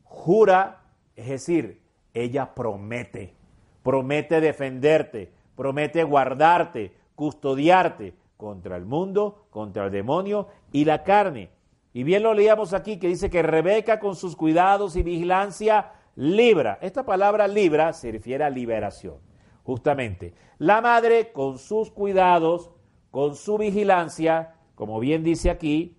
jura, 0.03 0.81
es 1.15 1.29
decir, 1.29 1.81
ella 2.13 2.53
promete, 2.53 3.33
promete 3.81 4.41
defenderte, 4.41 5.31
promete 5.55 6.03
guardarte, 6.03 6.93
custodiarte 7.15 8.13
contra 8.35 8.75
el 8.75 8.83
mundo, 8.83 9.45
contra 9.51 9.85
el 9.85 9.91
demonio 9.91 10.49
y 10.73 10.83
la 10.83 11.05
carne. 11.05 11.55
Y 11.97 12.03
bien 12.03 12.21
lo 12.21 12.35
leíamos 12.35 12.73
aquí 12.73 12.99
que 12.99 13.07
dice 13.07 13.31
que 13.31 13.41
Rebeca 13.41 13.99
con 13.99 14.15
sus 14.15 14.35
cuidados 14.35 14.95
y 14.95 15.01
vigilancia 15.01 15.93
libra. 16.15 16.77
Esta 16.79 17.03
palabra 17.03 17.47
libra 17.47 17.91
se 17.91 18.11
refiere 18.11 18.43
a 18.43 18.51
liberación. 18.51 19.15
Justamente, 19.63 20.35
la 20.59 20.79
madre 20.79 21.31
con 21.31 21.57
sus 21.57 21.89
cuidados, 21.89 22.69
con 23.09 23.33
su 23.33 23.57
vigilancia, 23.57 24.53
como 24.75 24.99
bien 24.99 25.23
dice 25.23 25.49
aquí, 25.49 25.97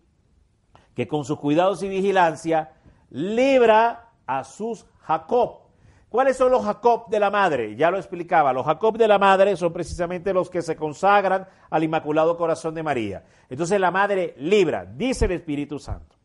que 0.95 1.09
con 1.09 1.25
sus 1.25 1.40
cuidados 1.40 1.83
y 1.83 1.88
vigilancia 1.88 2.75
libra 3.11 4.12
a 4.25 4.45
sus 4.45 4.87
Jacob. 5.00 5.62
¿Cuáles 6.09 6.38
son 6.38 6.50
los 6.50 6.65
Jacob 6.65 7.09
de 7.09 7.21
la 7.21 7.31
madre? 7.31 7.77
Ya 7.77 7.91
lo 7.91 7.99
explicaba. 7.99 8.53
Los 8.53 8.65
Jacob 8.65 8.97
de 8.97 9.07
la 9.07 9.19
madre 9.19 9.57
son 9.57 9.73
precisamente 9.73 10.33
los 10.33 10.49
que 10.49 10.62
se 10.62 10.75
consagran 10.75 11.47
al 11.69 11.85
Inmaculado 11.85 12.37
Corazón 12.38 12.75
de 12.75 12.83
María. 12.83 13.25
Entonces 13.50 13.79
la 13.79 13.91
madre 13.91 14.35
libra, 14.38 14.87
dice 14.87 15.27
el 15.27 15.33
Espíritu 15.33 15.79
Santo, 15.79 16.17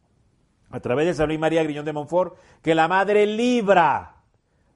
a 0.72 0.80
través 0.80 1.08
de 1.08 1.14
San 1.14 1.28
Luis 1.28 1.40
María 1.40 1.64
Griñón 1.64 1.84
de 1.84 1.92
Montfort, 1.92 2.38
que 2.62 2.74
la 2.74 2.88
madre 2.88 3.26
libra, 3.26 4.16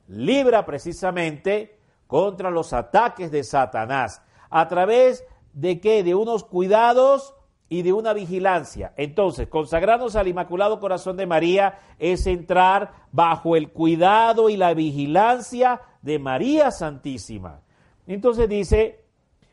libra 0.09 0.65
precisamente 0.65 1.79
contra 2.05 2.51
los 2.51 2.73
ataques 2.73 3.31
de 3.31 3.45
Satanás. 3.45 4.21
¿A 4.49 4.67
través 4.67 5.23
de 5.53 5.79
qué? 5.79 6.03
De 6.03 6.15
unos 6.15 6.43
cuidados 6.43 7.33
y 7.69 7.81
de 7.81 7.93
una 7.93 8.13
vigilancia. 8.13 8.93
Entonces, 8.95 9.47
consagrarnos 9.47 10.15
al 10.15 10.27
Inmaculado 10.27 10.79
Corazón 10.79 11.17
de 11.17 11.25
María 11.25 11.79
es 11.99 12.27
entrar 12.27 12.93
bajo 13.11 13.55
el 13.55 13.71
cuidado 13.71 14.49
y 14.49 14.57
la 14.57 14.73
vigilancia 14.73 15.81
de 16.01 16.19
María 16.19 16.71
Santísima. 16.71 17.61
Entonces 18.07 18.47
dice 18.47 19.03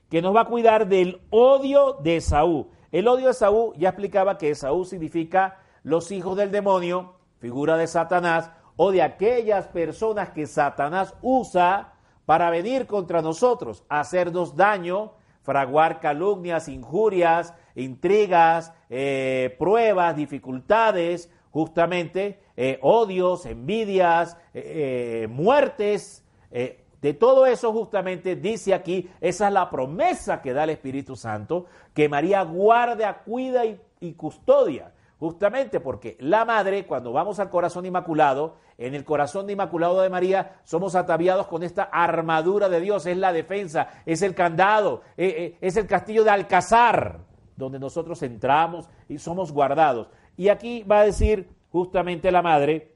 que 0.09 0.23
nos 0.23 0.35
va 0.35 0.43
a 0.43 0.47
cuidar 0.47 0.87
del 0.87 1.21
odio 1.31 1.95
de 2.03 2.21
Saúl. 2.21 2.69
El 2.93 3.09
odio 3.09 3.29
de 3.29 3.35
Saúl 3.35 3.75
ya 3.77 3.89
explicaba 3.89 4.39
que 4.39 4.55
Saúl 4.55 4.87
significa 4.87 5.59
los 5.83 6.13
hijos 6.13 6.37
del 6.37 6.53
demonio, 6.53 7.15
figura 7.41 7.77
de 7.77 7.89
Satanás, 7.89 8.53
o 8.77 8.93
de 8.93 9.03
aquellas 9.03 9.67
personas 9.69 10.31
que 10.31 10.47
Satanás 10.47 11.15
usa 11.23 11.95
para 12.27 12.51
venir 12.51 12.87
contra 12.87 13.23
nosotros, 13.23 13.85
hacernos 13.89 14.57
daño, 14.57 15.13
fraguar 15.43 16.01
calumnias, 16.01 16.69
injurias, 16.69 17.55
intrigas, 17.75 18.73
eh, 18.91 19.55
pruebas, 19.59 20.17
dificultades, 20.17 21.31
justamente 21.51 22.41
eh, 22.57 22.79
odios, 22.83 23.47
envidias, 23.47 24.37
eh, 24.53 25.29
muertes. 25.31 26.25
de 26.51 27.15
todo 27.15 27.47
eso 27.47 27.73
justamente 27.73 28.37
dice 28.37 28.73
aquí, 28.73 29.11
esa 29.21 29.49
es 29.49 29.53
la 29.53 29.69
promesa 29.69 30.41
que 30.41 30.53
da 30.53 30.65
el 30.65 30.71
Espíritu 30.71 31.17
Santo, 31.17 31.67
que 31.93 32.09
María 32.09 32.43
guarda, 32.43 33.23
cuida 33.25 33.63
y 34.01 34.13
custodia 34.15 34.93
justamente 35.19 35.81
porque 35.81 36.17
la 36.21 36.45
madre, 36.45 36.87
cuando 36.87 37.13
vamos 37.13 37.39
al 37.41 37.49
corazón 37.49 37.87
inmaculado, 37.87 38.57
en 38.77 38.95
el 38.95 39.05
corazón 39.05 39.47
de 39.47 39.55
inmaculado 39.55 40.03
de 40.03 40.11
María, 40.11 40.61
somos 40.65 40.95
ataviados 40.97 41.47
con 41.47 41.63
esta 41.63 41.85
armadura 41.85 42.69
de 42.69 42.81
Dios, 42.81 43.07
es 43.07 43.17
la 43.17 43.33
defensa, 43.33 43.89
es 44.05 44.21
el 44.21 44.35
candado, 44.35 45.01
es 45.17 45.77
el 45.77 45.87
castillo 45.87 46.25
de 46.25 46.31
Alcazar, 46.31 47.21
donde 47.57 47.79
nosotros 47.79 48.23
entramos 48.23 48.89
y 49.09 49.19
somos 49.19 49.53
guardados. 49.53 50.09
Y 50.37 50.49
aquí 50.49 50.83
va 50.83 51.01
a 51.01 51.05
decir 51.05 51.49
justamente 51.71 52.31
la 52.33 52.43
madre 52.43 52.95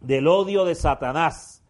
del 0.00 0.28
odio 0.28 0.64
de 0.64 0.74
Satanás. 0.74 1.64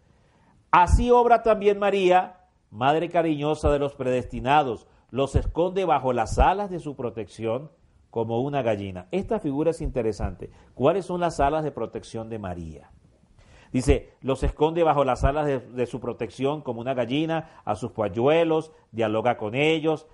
Así 0.70 1.10
obra 1.10 1.42
también 1.42 1.78
María, 1.78 2.40
madre 2.70 3.08
cariñosa 3.08 3.70
de 3.70 3.78
los 3.78 3.94
predestinados, 3.94 4.86
los 5.10 5.36
esconde 5.36 5.84
bajo 5.84 6.12
las 6.12 6.38
alas 6.38 6.70
de 6.70 6.80
su 6.80 6.96
protección 6.96 7.70
como 8.10 8.40
una 8.40 8.62
gallina. 8.62 9.08
Esta 9.10 9.38
figura 9.38 9.70
es 9.70 9.80
interesante. 9.80 10.50
¿Cuáles 10.74 11.06
son 11.06 11.20
las 11.20 11.38
alas 11.40 11.64
de 11.64 11.70
protección 11.70 12.28
de 12.28 12.38
María? 12.38 12.90
Dice, 13.72 14.14
los 14.22 14.42
esconde 14.42 14.82
bajo 14.82 15.04
las 15.04 15.24
alas 15.24 15.46
de, 15.46 15.86
su 15.86 16.00
protección 16.00 16.62
como 16.62 16.80
una 16.80 16.94
gallina, 16.94 17.60
a 17.64 17.74
sus 17.74 17.92
polluelos, 17.92 18.72
dialoga 18.90 19.36
con 19.36 19.54
ellos, 19.54 20.06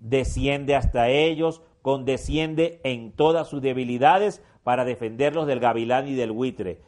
desciende 0.00 0.74
hasta 0.74 1.08
ellos, 1.08 1.62
condesciende 1.82 2.80
en 2.84 3.12
todas 3.12 3.48
sus 3.48 3.62
debilidades 3.62 4.42
para 4.64 4.84
defenderlos 4.84 5.46
del 5.46 5.60
gavilán 5.60 6.08
y 6.08 6.14
del 6.14 6.32
buitre. 6.32 6.82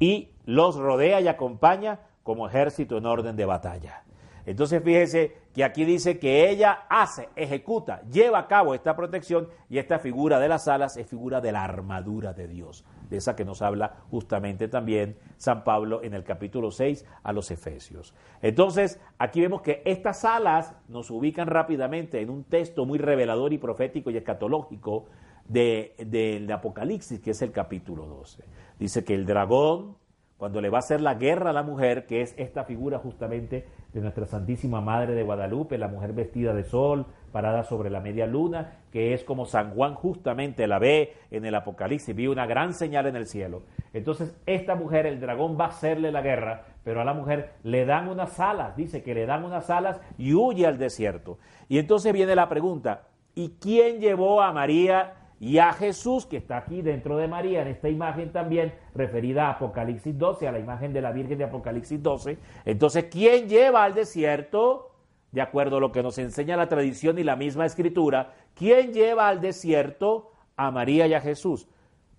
Y 0.00 0.30
los 0.44 0.76
rodea 0.76 1.20
y 1.20 1.28
acompaña 1.28 2.00
como 2.22 2.46
ejército 2.46 2.98
en 2.98 3.06
orden 3.06 3.36
de 3.36 3.44
batalla. 3.44 4.04
Entonces 4.46 4.82
fíjese 4.82 5.36
que 5.58 5.64
aquí 5.64 5.84
dice 5.84 6.20
que 6.20 6.48
ella 6.48 6.86
hace, 6.88 7.30
ejecuta, 7.34 8.02
lleva 8.02 8.38
a 8.38 8.46
cabo 8.46 8.76
esta 8.76 8.94
protección 8.94 9.48
y 9.68 9.78
esta 9.78 9.98
figura 9.98 10.38
de 10.38 10.46
las 10.46 10.68
alas 10.68 10.96
es 10.96 11.08
figura 11.08 11.40
de 11.40 11.50
la 11.50 11.64
armadura 11.64 12.32
de 12.32 12.46
Dios, 12.46 12.84
de 13.10 13.16
esa 13.16 13.34
que 13.34 13.44
nos 13.44 13.60
habla 13.60 13.96
justamente 14.08 14.68
también 14.68 15.18
San 15.36 15.64
Pablo 15.64 16.00
en 16.04 16.14
el 16.14 16.22
capítulo 16.22 16.70
6 16.70 17.04
a 17.24 17.32
los 17.32 17.50
Efesios. 17.50 18.14
Entonces 18.40 19.00
aquí 19.18 19.40
vemos 19.40 19.62
que 19.62 19.82
estas 19.84 20.24
alas 20.24 20.76
nos 20.86 21.10
ubican 21.10 21.48
rápidamente 21.48 22.20
en 22.20 22.30
un 22.30 22.44
texto 22.44 22.86
muy 22.86 23.00
revelador 23.00 23.52
y 23.52 23.58
profético 23.58 24.10
y 24.12 24.16
escatológico 24.16 25.06
del 25.48 25.92
de, 25.98 26.52
Apocalipsis, 26.52 27.18
que 27.18 27.32
es 27.32 27.42
el 27.42 27.50
capítulo 27.50 28.06
12. 28.06 28.44
Dice 28.78 29.02
que 29.02 29.16
el 29.16 29.26
dragón, 29.26 29.96
cuando 30.38 30.60
le 30.60 30.70
va 30.70 30.78
a 30.78 30.80
hacer 30.80 31.00
la 31.00 31.14
guerra 31.14 31.50
a 31.50 31.52
la 31.52 31.64
mujer, 31.64 32.06
que 32.06 32.22
es 32.22 32.32
esta 32.38 32.62
figura 32.62 32.98
justamente 32.98 33.66
de 33.92 34.00
nuestra 34.00 34.24
Santísima 34.24 34.80
Madre 34.80 35.14
de 35.14 35.24
Guadalupe, 35.24 35.76
la 35.78 35.88
mujer 35.88 36.12
vestida 36.12 36.54
de 36.54 36.62
sol, 36.62 37.06
parada 37.32 37.64
sobre 37.64 37.90
la 37.90 38.00
media 38.00 38.24
luna, 38.24 38.78
que 38.92 39.14
es 39.14 39.24
como 39.24 39.46
San 39.46 39.74
Juan 39.74 39.94
justamente 39.94 40.68
la 40.68 40.78
ve 40.78 41.14
en 41.32 41.44
el 41.44 41.56
Apocalipsis, 41.56 42.14
vio 42.14 42.30
una 42.30 42.46
gran 42.46 42.72
señal 42.72 43.06
en 43.06 43.16
el 43.16 43.26
cielo. 43.26 43.64
Entonces, 43.92 44.32
esta 44.46 44.76
mujer, 44.76 45.06
el 45.06 45.20
dragón 45.20 45.58
va 45.58 45.66
a 45.66 45.68
hacerle 45.68 46.12
la 46.12 46.22
guerra, 46.22 46.66
pero 46.84 47.00
a 47.00 47.04
la 47.04 47.14
mujer 47.14 47.54
le 47.64 47.84
dan 47.84 48.08
unas 48.08 48.38
alas, 48.38 48.76
dice 48.76 49.02
que 49.02 49.14
le 49.14 49.26
dan 49.26 49.44
unas 49.44 49.68
alas 49.70 50.00
y 50.18 50.34
huye 50.34 50.66
al 50.66 50.78
desierto. 50.78 51.38
Y 51.68 51.78
entonces 51.78 52.12
viene 52.12 52.36
la 52.36 52.48
pregunta, 52.48 53.08
¿y 53.34 53.56
quién 53.60 54.00
llevó 54.00 54.40
a 54.40 54.52
María 54.52 55.14
y 55.40 55.58
a 55.58 55.72
Jesús, 55.72 56.26
que 56.26 56.36
está 56.36 56.56
aquí 56.56 56.82
dentro 56.82 57.16
de 57.16 57.28
María, 57.28 57.62
en 57.62 57.68
esta 57.68 57.88
imagen 57.88 58.32
también 58.32 58.74
referida 58.94 59.46
a 59.46 59.50
Apocalipsis 59.50 60.18
12, 60.18 60.48
a 60.48 60.52
la 60.52 60.58
imagen 60.58 60.92
de 60.92 61.00
la 61.00 61.12
Virgen 61.12 61.38
de 61.38 61.44
Apocalipsis 61.44 62.02
12? 62.02 62.38
Entonces, 62.64 63.04
¿quién 63.04 63.48
lleva 63.48 63.84
al 63.84 63.94
desierto? 63.94 64.90
De 65.30 65.40
acuerdo 65.40 65.76
a 65.76 65.80
lo 65.80 65.92
que 65.92 66.02
nos 66.02 66.18
enseña 66.18 66.56
la 66.56 66.68
tradición 66.68 67.18
y 67.18 67.22
la 67.22 67.36
misma 67.36 67.66
escritura, 67.66 68.34
¿quién 68.54 68.92
lleva 68.92 69.28
al 69.28 69.40
desierto 69.40 70.32
a 70.56 70.70
María 70.70 71.06
y 71.06 71.14
a 71.14 71.20
Jesús? 71.20 71.68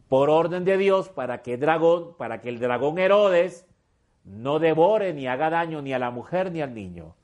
Por 0.07 0.29
orden 0.29 0.63
de 0.63 0.77
Dios, 0.77 1.09
para 1.09 1.41
que, 1.41 1.57
dragón, 1.57 2.15
para 2.17 2.39
que 2.39 2.49
el 2.49 2.59
dragón 2.59 2.99
Herodes 2.99 3.67
no 4.23 4.59
devore 4.59 5.13
ni 5.13 5.27
haga 5.27 5.49
daño 5.49 5.81
ni 5.81 5.91
a 5.91 5.99
la 5.99 6.11
mujer 6.11 6.51
ni 6.51 6.61
al 6.61 6.73
niño. 6.73 7.15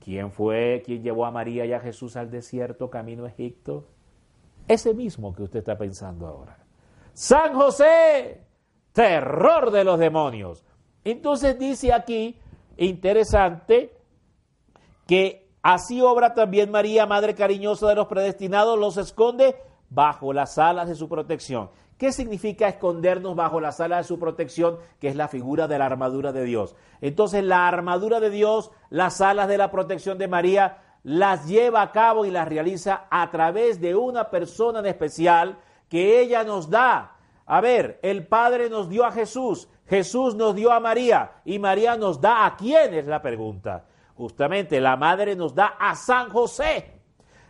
¿Quién 0.00 0.32
fue 0.32 0.82
quien 0.84 1.02
llevó 1.02 1.24
a 1.24 1.30
María 1.30 1.64
y 1.64 1.72
a 1.72 1.80
Jesús 1.80 2.16
al 2.16 2.30
desierto 2.30 2.90
camino 2.90 3.24
a 3.24 3.28
Egipto? 3.28 3.86
Ese 4.70 4.94
mismo 4.94 5.34
que 5.34 5.42
usted 5.42 5.58
está 5.58 5.76
pensando 5.76 6.28
ahora. 6.28 6.56
San 7.12 7.54
José, 7.54 8.40
terror 8.92 9.72
de 9.72 9.82
los 9.82 9.98
demonios. 9.98 10.64
Entonces 11.02 11.58
dice 11.58 11.92
aquí, 11.92 12.38
interesante, 12.76 13.98
que 15.08 15.50
así 15.60 16.00
obra 16.00 16.34
también 16.34 16.70
María, 16.70 17.04
Madre 17.04 17.34
cariñosa 17.34 17.88
de 17.88 17.96
los 17.96 18.06
predestinados, 18.06 18.78
los 18.78 18.96
esconde 18.96 19.56
bajo 19.88 20.32
las 20.32 20.56
alas 20.56 20.88
de 20.88 20.94
su 20.94 21.08
protección. 21.08 21.70
¿Qué 21.98 22.12
significa 22.12 22.68
escondernos 22.68 23.34
bajo 23.34 23.60
las 23.60 23.80
alas 23.80 24.04
de 24.04 24.04
su 24.04 24.20
protección? 24.20 24.78
Que 25.00 25.08
es 25.08 25.16
la 25.16 25.26
figura 25.26 25.66
de 25.66 25.78
la 25.78 25.86
armadura 25.86 26.30
de 26.30 26.44
Dios. 26.44 26.76
Entonces 27.00 27.42
la 27.42 27.66
armadura 27.66 28.20
de 28.20 28.30
Dios, 28.30 28.70
las 28.88 29.20
alas 29.20 29.48
de 29.48 29.58
la 29.58 29.72
protección 29.72 30.16
de 30.16 30.28
María, 30.28 30.78
las 31.02 31.46
lleva 31.46 31.82
a 31.82 31.92
cabo 31.92 32.24
y 32.24 32.30
las 32.30 32.48
realiza 32.48 33.06
a 33.10 33.30
través 33.30 33.80
de 33.80 33.94
una 33.94 34.30
persona 34.30 34.80
en 34.80 34.86
especial 34.86 35.58
que 35.88 36.20
ella 36.20 36.44
nos 36.44 36.68
da. 36.68 37.16
A 37.46 37.60
ver, 37.60 37.98
el 38.02 38.26
Padre 38.26 38.70
nos 38.70 38.88
dio 38.88 39.04
a 39.04 39.12
Jesús, 39.12 39.68
Jesús 39.86 40.34
nos 40.34 40.54
dio 40.54 40.72
a 40.72 40.80
María 40.80 41.32
y 41.44 41.58
María 41.58 41.96
nos 41.96 42.20
da 42.20 42.46
a 42.46 42.56
quién 42.56 42.94
es 42.94 43.06
la 43.06 43.20
pregunta. 43.22 43.86
Justamente 44.14 44.80
la 44.80 44.96
madre 44.96 45.34
nos 45.34 45.54
da 45.54 45.76
a 45.78 45.94
San 45.94 46.28
José. 46.28 47.00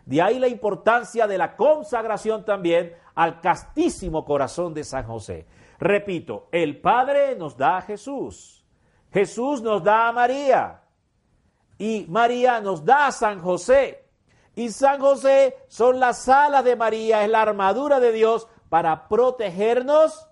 De 0.06 0.22
ahí 0.22 0.38
la 0.38 0.48
importancia 0.48 1.26
de 1.26 1.36
la 1.36 1.56
consagración 1.56 2.44
también 2.44 2.94
al 3.14 3.40
castísimo 3.40 4.24
corazón 4.24 4.72
de 4.72 4.84
San 4.84 5.04
José. 5.04 5.46
Repito, 5.78 6.48
el 6.52 6.80
Padre 6.80 7.36
nos 7.36 7.56
da 7.56 7.78
a 7.78 7.82
Jesús, 7.82 8.64
Jesús 9.12 9.62
nos 9.62 9.82
da 9.82 10.08
a 10.08 10.12
María 10.12 10.80
y 11.80 12.04
María 12.10 12.60
nos 12.60 12.84
da 12.84 13.06
a 13.06 13.12
San 13.12 13.40
José. 13.40 14.04
Y 14.54 14.68
San 14.68 15.00
José 15.00 15.56
son 15.66 15.98
las 15.98 16.28
alas 16.28 16.62
de 16.62 16.76
María, 16.76 17.24
es 17.24 17.30
la 17.30 17.40
armadura 17.40 17.98
de 17.98 18.12
Dios 18.12 18.46
para 18.68 19.08
protegernos 19.08 20.28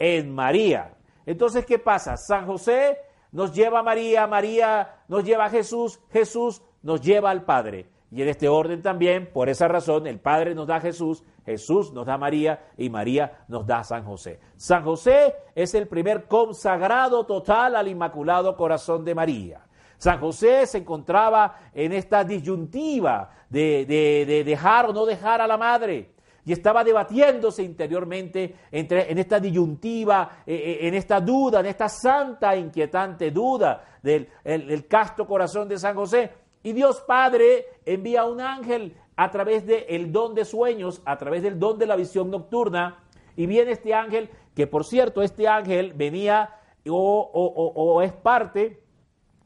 en 0.00 0.34
María. 0.34 0.96
Entonces, 1.24 1.64
¿qué 1.64 1.78
pasa? 1.78 2.16
San 2.16 2.46
José 2.46 2.98
nos 3.30 3.54
lleva 3.54 3.78
a 3.78 3.82
María, 3.84 4.26
María 4.26 5.04
nos 5.06 5.22
lleva 5.22 5.44
a 5.44 5.50
Jesús, 5.50 6.00
Jesús 6.10 6.62
nos 6.82 7.00
lleva 7.00 7.30
al 7.30 7.44
Padre. 7.44 7.88
Y 8.10 8.22
en 8.22 8.28
este 8.30 8.48
orden 8.48 8.82
también, 8.82 9.30
por 9.32 9.48
esa 9.48 9.68
razón, 9.68 10.08
el 10.08 10.18
Padre 10.18 10.52
nos 10.56 10.66
da 10.66 10.76
a 10.76 10.80
Jesús, 10.80 11.22
Jesús 11.44 11.92
nos 11.92 12.06
da 12.06 12.14
a 12.14 12.18
María 12.18 12.70
y 12.76 12.90
María 12.90 13.44
nos 13.46 13.64
da 13.64 13.80
a 13.80 13.84
San 13.84 14.04
José. 14.04 14.40
San 14.56 14.82
José 14.82 15.36
es 15.54 15.74
el 15.74 15.86
primer 15.86 16.26
consagrado 16.26 17.24
total 17.24 17.76
al 17.76 17.86
Inmaculado 17.86 18.56
Corazón 18.56 19.04
de 19.04 19.14
María. 19.14 19.67
San 19.98 20.18
José 20.20 20.66
se 20.66 20.78
encontraba 20.78 21.58
en 21.74 21.92
esta 21.92 22.24
disyuntiva 22.24 23.30
de, 23.50 23.84
de 23.84 24.44
dejar 24.44 24.86
o 24.86 24.92
no 24.92 25.04
dejar 25.04 25.40
a 25.40 25.46
la 25.46 25.56
madre 25.56 26.10
y 26.48 26.52
estaba 26.52 26.82
debatiéndose 26.82 27.62
interiormente 27.62 28.54
entre, 28.72 29.12
en 29.12 29.18
esta 29.18 29.38
disyuntiva, 29.38 30.38
eh, 30.46 30.54
eh, 30.54 30.88
en 30.88 30.94
esta 30.94 31.20
duda, 31.20 31.60
en 31.60 31.66
esta 31.66 31.90
santa, 31.90 32.56
inquietante 32.56 33.30
duda 33.30 33.84
del 34.02 34.26
el, 34.44 34.86
casto 34.86 35.26
corazón 35.26 35.68
de 35.68 35.78
San 35.78 35.94
José. 35.94 36.30
Y 36.62 36.72
Dios 36.72 37.02
Padre 37.06 37.66
envía 37.84 38.24
un 38.24 38.40
ángel 38.40 38.96
a 39.14 39.30
través 39.30 39.66
del 39.66 40.10
don 40.10 40.34
de 40.34 40.46
sueños, 40.46 41.02
a 41.04 41.18
través 41.18 41.42
del 41.42 41.58
don 41.58 41.78
de 41.78 41.84
la 41.84 41.96
visión 41.96 42.30
nocturna, 42.30 43.04
y 43.36 43.44
viene 43.44 43.72
este 43.72 43.92
ángel, 43.92 44.30
que 44.54 44.66
por 44.66 44.86
cierto, 44.86 45.20
este 45.20 45.48
ángel 45.48 45.92
venía 45.92 46.56
o, 46.88 47.30
o 47.30 48.00
es 48.00 48.14
parte 48.14 48.80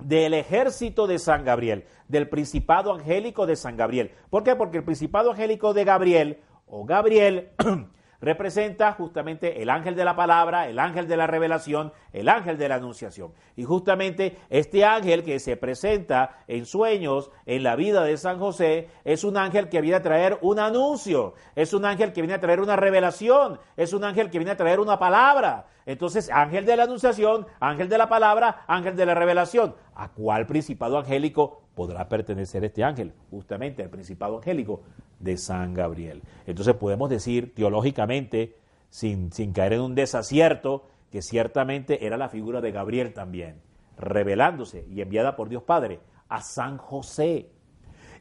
del 0.05 0.35
ejército 0.35 1.07
de 1.07 1.19
San 1.19 1.45
Gabriel, 1.45 1.85
del 2.09 2.29
principado 2.29 2.93
angélico 2.93 3.47
de 3.47 3.57
San 3.57 3.77
Gabriel. 3.77 4.13
¿Por 4.31 4.45
qué? 4.45 4.57
Porque 4.57 4.79
el 4.79 4.85
principado 4.85 5.31
angélico 5.31 5.75
de 5.75 5.85
Gabriel 5.85 6.41
o 6.67 6.85
Gabriel 6.85 7.51
representa 8.23 8.93
justamente 8.93 9.63
el 9.63 9.69
ángel 9.69 9.97
de 9.97 10.05
la 10.05 10.15
palabra, 10.15 10.69
el 10.69 10.79
ángel 10.79 11.09
de 11.09 11.17
la 11.17 11.27
revelación, 11.27 11.93
el 12.13 12.29
ángel 12.29 12.57
de 12.57 12.69
la 12.69 12.77
anunciación. 12.77 13.33
Y 13.57 13.65
justamente 13.65 14.39
este 14.49 14.85
ángel 14.85 15.25
que 15.25 15.41
se 15.41 15.57
presenta 15.57 16.39
en 16.47 16.65
sueños 16.65 17.31
en 17.47 17.65
la 17.65 17.75
vida 17.75 18.05
de 18.05 18.17
San 18.17 18.39
José 18.39 18.89
es 19.05 19.25
un 19.25 19.37
ángel 19.37 19.69
que 19.69 19.81
viene 19.81 19.97
a 19.97 20.03
traer 20.03 20.39
un 20.41 20.61
anuncio, 20.61 21.35
es 21.57 21.75
un 21.75 21.85
ángel 21.85 22.13
que 22.13 22.23
viene 22.23 22.35
a 22.35 22.41
traer 22.41 22.61
una 22.61 22.77
revelación, 22.77 23.59
es 23.77 23.93
un 23.93 24.05
ángel 24.05 24.31
que 24.31 24.39
viene 24.39 24.53
a 24.53 24.57
traer 24.57 24.79
una 24.79 25.01
palabra. 25.01 25.67
Entonces, 25.85 26.31
ángel 26.31 26.65
de 26.65 26.77
la 26.77 26.85
anunciación, 26.85 27.47
ángel 27.59 27.89
de 27.89 27.99
la 27.99 28.09
palabra, 28.09 28.65
ángel 28.69 28.95
de 28.95 29.05
la 29.05 29.15
revelación. 29.15 29.75
¿A 29.97 30.13
cuál 30.13 30.47
principado 30.47 30.97
angélico 30.97 31.63
podrá 31.75 32.09
pertenecer 32.09 32.65
este 32.65 32.85
ángel? 32.85 33.13
Justamente 33.31 33.83
al 33.83 33.91
principado 33.91 34.37
angélico 34.37 34.83
de 35.23 35.39
San 35.39 35.75
Gabriel. 35.75 36.23
Entonces 36.47 36.75
podemos 36.75 37.09
decir 37.09 37.55
teológicamente, 37.55 38.57
sin, 38.91 39.33
sin 39.33 39.53
caer 39.53 39.75
en 39.75 39.81
un 39.81 39.95
desacierto, 39.95 40.89
que 41.11 41.23
ciertamente 41.23 42.07
era 42.07 42.17
la 42.17 42.29
figura 42.29 42.61
de 42.61 42.73
Gabriel 42.73 43.13
también, 43.13 43.61
revelándose 43.99 44.87
y 44.91 45.01
enviada 45.01 45.37
por 45.37 45.49
Dios 45.49 45.63
Padre 45.63 46.01
a 46.29 46.41
San 46.41 46.79
José. 46.79 47.51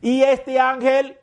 Y 0.01 0.23
este 0.23 0.59
ángel 0.59 1.17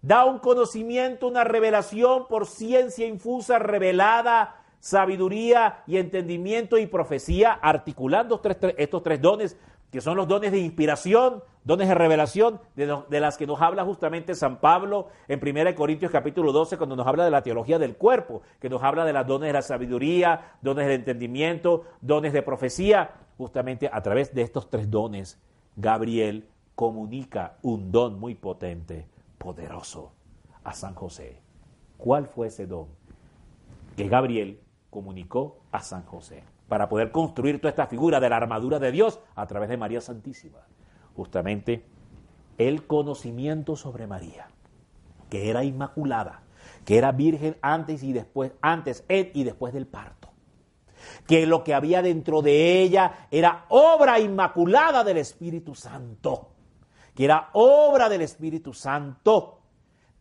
da 0.00 0.24
un 0.24 0.40
conocimiento, 0.40 1.28
una 1.28 1.44
revelación 1.44 2.26
por 2.28 2.46
ciencia 2.46 3.06
infusa, 3.06 3.58
revelada, 3.58 4.62
sabiduría 4.80 5.84
y 5.86 5.96
entendimiento 5.98 6.76
y 6.76 6.86
profecía, 6.86 7.52
articulando 7.52 8.42
estos 8.76 9.02
tres 9.02 9.22
dones 9.22 9.56
que 9.92 10.00
son 10.00 10.16
los 10.16 10.26
dones 10.26 10.50
de 10.50 10.58
inspiración, 10.58 11.44
dones 11.64 11.88
de 11.88 11.94
revelación, 11.94 12.60
de, 12.74 13.20
las 13.20 13.36
que 13.36 13.46
nos 13.46 13.60
habla 13.60 13.84
justamente 13.84 14.34
San 14.34 14.58
Pablo 14.58 15.08
en 15.28 15.40
1 15.42 15.74
Corintios 15.74 16.10
capítulo 16.10 16.52
12, 16.52 16.76
cuando 16.76 16.96
nos 16.96 17.06
habla 17.06 17.24
de 17.24 17.30
la 17.30 17.42
teología 17.42 17.78
del 17.78 17.96
cuerpo, 17.96 18.42
que 18.60 18.68
nos 18.68 18.82
habla 18.82 19.04
de 19.04 19.12
los 19.12 19.26
dones 19.26 19.48
de 19.48 19.52
la 19.52 19.62
sabiduría, 19.62 20.56
dones 20.60 20.86
de 20.86 20.94
entendimiento, 20.94 21.84
dones 22.00 22.32
de 22.32 22.42
profecía. 22.42 23.12
Justamente 23.38 23.88
a 23.92 24.02
través 24.02 24.34
de 24.34 24.42
estos 24.42 24.68
tres 24.70 24.90
dones, 24.90 25.40
Gabriel 25.76 26.48
comunica 26.74 27.56
un 27.62 27.90
don 27.90 28.18
muy 28.18 28.34
potente, 28.34 29.06
poderoso, 29.38 30.12
a 30.64 30.72
San 30.74 30.94
José. 30.94 31.40
¿Cuál 31.96 32.26
fue 32.26 32.48
ese 32.48 32.66
don? 32.66 32.88
Que 33.96 34.08
Gabriel 34.08 34.60
comunicó 34.90 35.58
a 35.70 35.80
San 35.80 36.04
José 36.04 36.44
para 36.68 36.88
poder 36.88 37.12
construir 37.12 37.60
toda 37.60 37.70
esta 37.70 37.86
figura 37.86 38.18
de 38.20 38.28
la 38.28 38.36
armadura 38.36 38.78
de 38.78 38.92
Dios 38.92 39.20
a 39.34 39.46
través 39.46 39.68
de 39.68 39.76
María 39.76 40.00
Santísima. 40.00 40.58
Justamente 41.14 41.84
el 42.58 42.86
conocimiento 42.86 43.76
sobre 43.76 44.06
María, 44.06 44.48
que 45.30 45.50
era 45.50 45.64
inmaculada, 45.64 46.42
que 46.84 46.98
era 46.98 47.12
virgen 47.12 47.56
antes 47.62 48.02
y 48.02 48.12
después, 48.12 48.52
antes, 48.60 49.04
y 49.08 49.44
después 49.44 49.72
del 49.72 49.86
parto. 49.86 50.28
Que 51.26 51.46
lo 51.46 51.64
que 51.64 51.74
había 51.74 52.02
dentro 52.02 52.42
de 52.42 52.80
ella 52.80 53.26
era 53.30 53.66
obra 53.68 54.20
inmaculada 54.20 55.02
del 55.02 55.18
Espíritu 55.18 55.74
Santo. 55.74 56.50
Que 57.14 57.24
era 57.24 57.50
obra 57.52 58.08
del 58.08 58.22
Espíritu 58.22 58.72
Santo. 58.72 59.58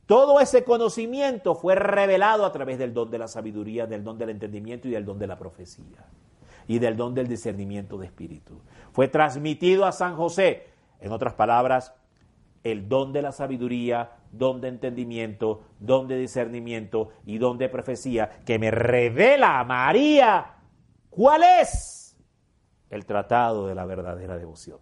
Todo 0.05 0.39
ese 0.39 0.63
conocimiento 0.63 1.55
fue 1.55 1.75
revelado 1.75 2.45
a 2.45 2.51
través 2.51 2.77
del 2.77 2.93
don 2.93 3.09
de 3.09 3.19
la 3.19 3.27
sabiduría, 3.27 3.85
del 3.85 4.03
don 4.03 4.17
del 4.17 4.31
entendimiento 4.31 4.87
y 4.87 4.91
del 4.91 5.05
don 5.05 5.19
de 5.19 5.27
la 5.27 5.37
profecía 5.37 6.05
y 6.67 6.79
del 6.79 6.97
don 6.97 7.13
del 7.13 7.27
discernimiento 7.27 7.97
de 7.97 8.07
espíritu. 8.07 8.59
Fue 8.91 9.07
transmitido 9.07 9.85
a 9.85 9.91
San 9.91 10.15
José. 10.15 10.70
En 11.01 11.11
otras 11.11 11.33
palabras, 11.33 11.93
el 12.63 12.87
don 12.87 13.11
de 13.11 13.21
la 13.21 13.31
sabiduría 13.31 14.11
don 14.31 14.61
de 14.61 14.69
entendimiento, 14.69 15.63
don 15.79 16.07
de 16.07 16.17
discernimiento 16.17 17.09
y 17.25 17.37
don 17.37 17.57
de 17.57 17.69
profecía 17.69 18.29
que 18.45 18.59
me 18.59 18.71
revela 18.71 19.63
María 19.63 20.53
cuál 21.09 21.43
es 21.43 22.17
el 22.89 23.05
tratado 23.05 23.67
de 23.67 23.75
la 23.75 23.85
verdadera 23.85 24.37
devoción. 24.37 24.79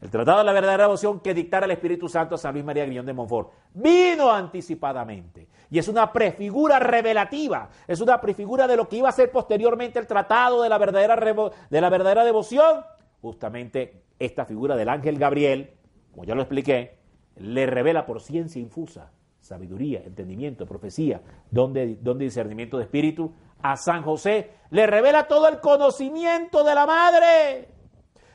El 0.00 0.10
tratado 0.10 0.38
de 0.38 0.44
la 0.44 0.52
verdadera 0.52 0.84
devoción 0.84 1.18
que 1.18 1.34
dictara 1.34 1.66
el 1.66 1.72
Espíritu 1.72 2.08
Santo 2.08 2.36
a 2.36 2.38
San 2.38 2.52
Luis 2.52 2.64
María 2.64 2.84
Guillón 2.84 3.06
de 3.06 3.12
Montfort 3.12 3.50
vino 3.74 4.30
anticipadamente 4.30 5.48
y 5.70 5.78
es 5.78 5.88
una 5.88 6.12
prefigura 6.12 6.78
revelativa, 6.78 7.68
es 7.86 8.00
una 8.00 8.20
prefigura 8.20 8.68
de 8.68 8.76
lo 8.76 8.88
que 8.88 8.96
iba 8.96 9.08
a 9.08 9.12
ser 9.12 9.32
posteriormente 9.32 9.98
el 9.98 10.06
tratado 10.06 10.62
de 10.62 10.68
la 10.68 10.78
verdadera, 10.78 11.16
de 11.16 11.80
la 11.80 11.90
verdadera 11.90 12.24
devoción. 12.24 12.84
Justamente 13.20 14.02
esta 14.18 14.44
figura 14.44 14.76
del 14.76 14.88
ángel 14.88 15.18
Gabriel, 15.18 15.70
como 16.12 16.24
ya 16.24 16.34
lo 16.34 16.42
expliqué, 16.42 16.98
le 17.36 17.66
revela 17.66 18.06
por 18.06 18.20
ciencia 18.20 18.60
infusa, 18.60 19.12
sabiduría, 19.40 20.02
entendimiento, 20.04 20.66
profecía, 20.66 21.20
don 21.50 21.72
de, 21.72 21.98
discernimiento 22.16 22.78
de 22.78 22.84
espíritu 22.84 23.32
a 23.62 23.76
San 23.76 24.02
José, 24.02 24.50
le 24.70 24.86
revela 24.86 25.26
todo 25.26 25.48
el 25.48 25.60
conocimiento 25.60 26.64
de 26.64 26.74
la 26.74 26.86
madre 26.86 27.68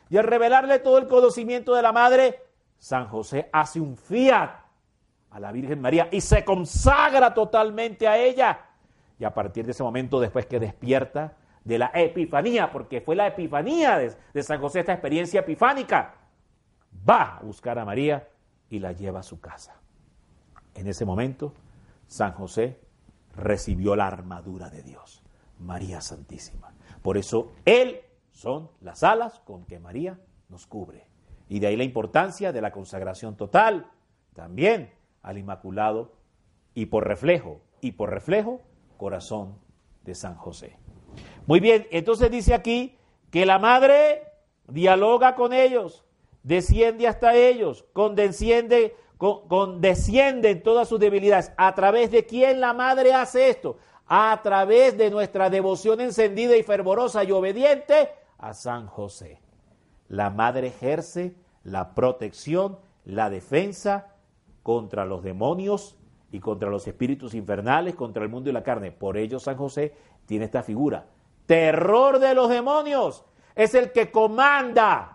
y 0.10 0.18
al 0.18 0.26
revelarle 0.26 0.80
todo 0.80 0.98
el 0.98 1.08
conocimiento 1.08 1.74
de 1.74 1.82
la 1.82 1.92
madre, 1.92 2.40
San 2.78 3.08
José 3.08 3.50
hace 3.52 3.80
un 3.80 3.98
fiat 3.98 4.52
a 5.32 5.40
la 5.40 5.52
Virgen 5.52 5.82
María 5.82 6.10
y 6.12 6.22
se 6.22 6.46
consagra 6.46 7.34
totalmente 7.34 8.08
a 8.08 8.18
ella. 8.18 8.60
Y 9.18 9.24
a 9.24 9.34
partir 9.34 9.66
de 9.66 9.72
ese 9.72 9.82
momento, 9.82 10.20
después 10.20 10.46
que 10.46 10.60
despierta 10.60 11.38
de 11.64 11.78
la 11.78 11.92
epifanía, 11.94 12.72
porque 12.72 13.02
fue 13.02 13.16
la 13.16 13.28
epifanía 13.28 13.98
de, 13.98 14.44
San 14.44 14.60
José, 14.60 14.82
esta 14.82 14.94
experiencia 14.94 15.42
epifánica, 15.42 16.16
va 17.08 17.38
a 17.38 17.42
buscar 17.42 17.80
a 17.80 17.86
María 17.86 18.28
y 18.70 18.80
la 18.80 18.92
lleva 18.92 19.20
a 19.20 19.24
su 19.24 19.40
casa. 19.40 19.76
En 20.76 20.88
ese 20.88 21.06
momento, 21.06 21.54
San 22.08 22.34
José 22.34 22.80
recibió 23.36 23.96
la 23.96 24.08
armadura 24.08 24.70
de 24.70 24.84
Dios, 24.84 25.24
María 25.60 26.02
Santísima. 26.02 26.74
Por 27.02 27.18
eso 27.18 27.54
Él 27.66 28.02
son 28.32 28.70
las 28.82 29.04
alas 29.04 29.40
con 29.40 29.66
que 29.66 29.80
María 29.80 30.20
nos 30.50 30.68
cubre. 30.68 31.08
Y 31.50 31.60
de 31.60 31.68
ahí 31.68 31.76
la 31.76 31.84
importancia 31.84 32.52
de 32.52 32.62
la 32.62 32.72
consagración 32.72 33.36
total 33.36 33.92
también 34.34 34.92
al 35.22 35.38
Inmaculado 35.38 36.14
y 36.74 36.88
por 36.88 37.08
reflejo, 37.08 37.62
y 37.82 37.92
por 37.94 38.10
reflejo, 38.10 38.62
corazón 38.98 39.60
de 40.04 40.16
San 40.16 40.36
José. 40.36 40.78
Muy 41.46 41.60
bien, 41.60 41.88
entonces 41.92 42.32
dice 42.32 42.54
aquí 42.54 42.98
que 43.30 43.46
la 43.46 43.60
madre 43.60 44.24
dialoga 44.68 45.36
con 45.36 45.54
ellos, 45.54 46.06
desciende 46.44 47.08
hasta 47.08 47.36
ellos, 47.36 47.86
condesciende, 47.94 48.96
condesciende 49.18 50.52
en 50.52 50.64
todas 50.64 50.88
sus 50.88 51.00
debilidades. 51.00 51.52
¿A 51.58 51.74
través 51.76 52.12
de 52.12 52.26
quién 52.26 52.62
la 52.62 52.74
madre 52.74 53.14
hace 53.14 53.50
esto? 53.50 53.78
A 54.08 54.40
través 54.44 54.98
de 54.98 55.10
nuestra 55.10 55.50
devoción 55.50 56.02
encendida 56.02 56.56
y 56.56 56.64
fervorosa 56.64 57.24
y 57.24 57.32
obediente 57.32 58.10
a 58.38 58.54
San 58.54 58.88
José. 58.88 59.40
La 60.10 60.30
madre 60.30 60.68
ejerce 60.68 61.36
la 61.64 61.96
protección, 61.96 62.78
la 63.06 63.30
defensa 63.30 64.14
contra 64.62 65.06
los 65.06 65.24
demonios 65.24 65.98
y 66.32 66.40
contra 66.40 66.70
los 66.70 66.88
espíritus 66.88 67.34
infernales, 67.34 67.96
contra 67.96 68.24
el 68.24 68.30
mundo 68.30 68.50
y 68.50 68.54
la 68.54 68.64
carne. 68.64 68.92
Por 68.92 69.18
ello 69.18 69.40
San 69.40 69.58
José 69.58 69.94
tiene 70.26 70.46
esta 70.46 70.64
figura. 70.64 71.08
Terror 71.46 72.20
de 72.20 72.34
los 72.34 72.50
demonios. 72.50 73.24
Es 73.56 73.76
el 73.76 73.92
que 73.92 74.12
comanda 74.12 75.14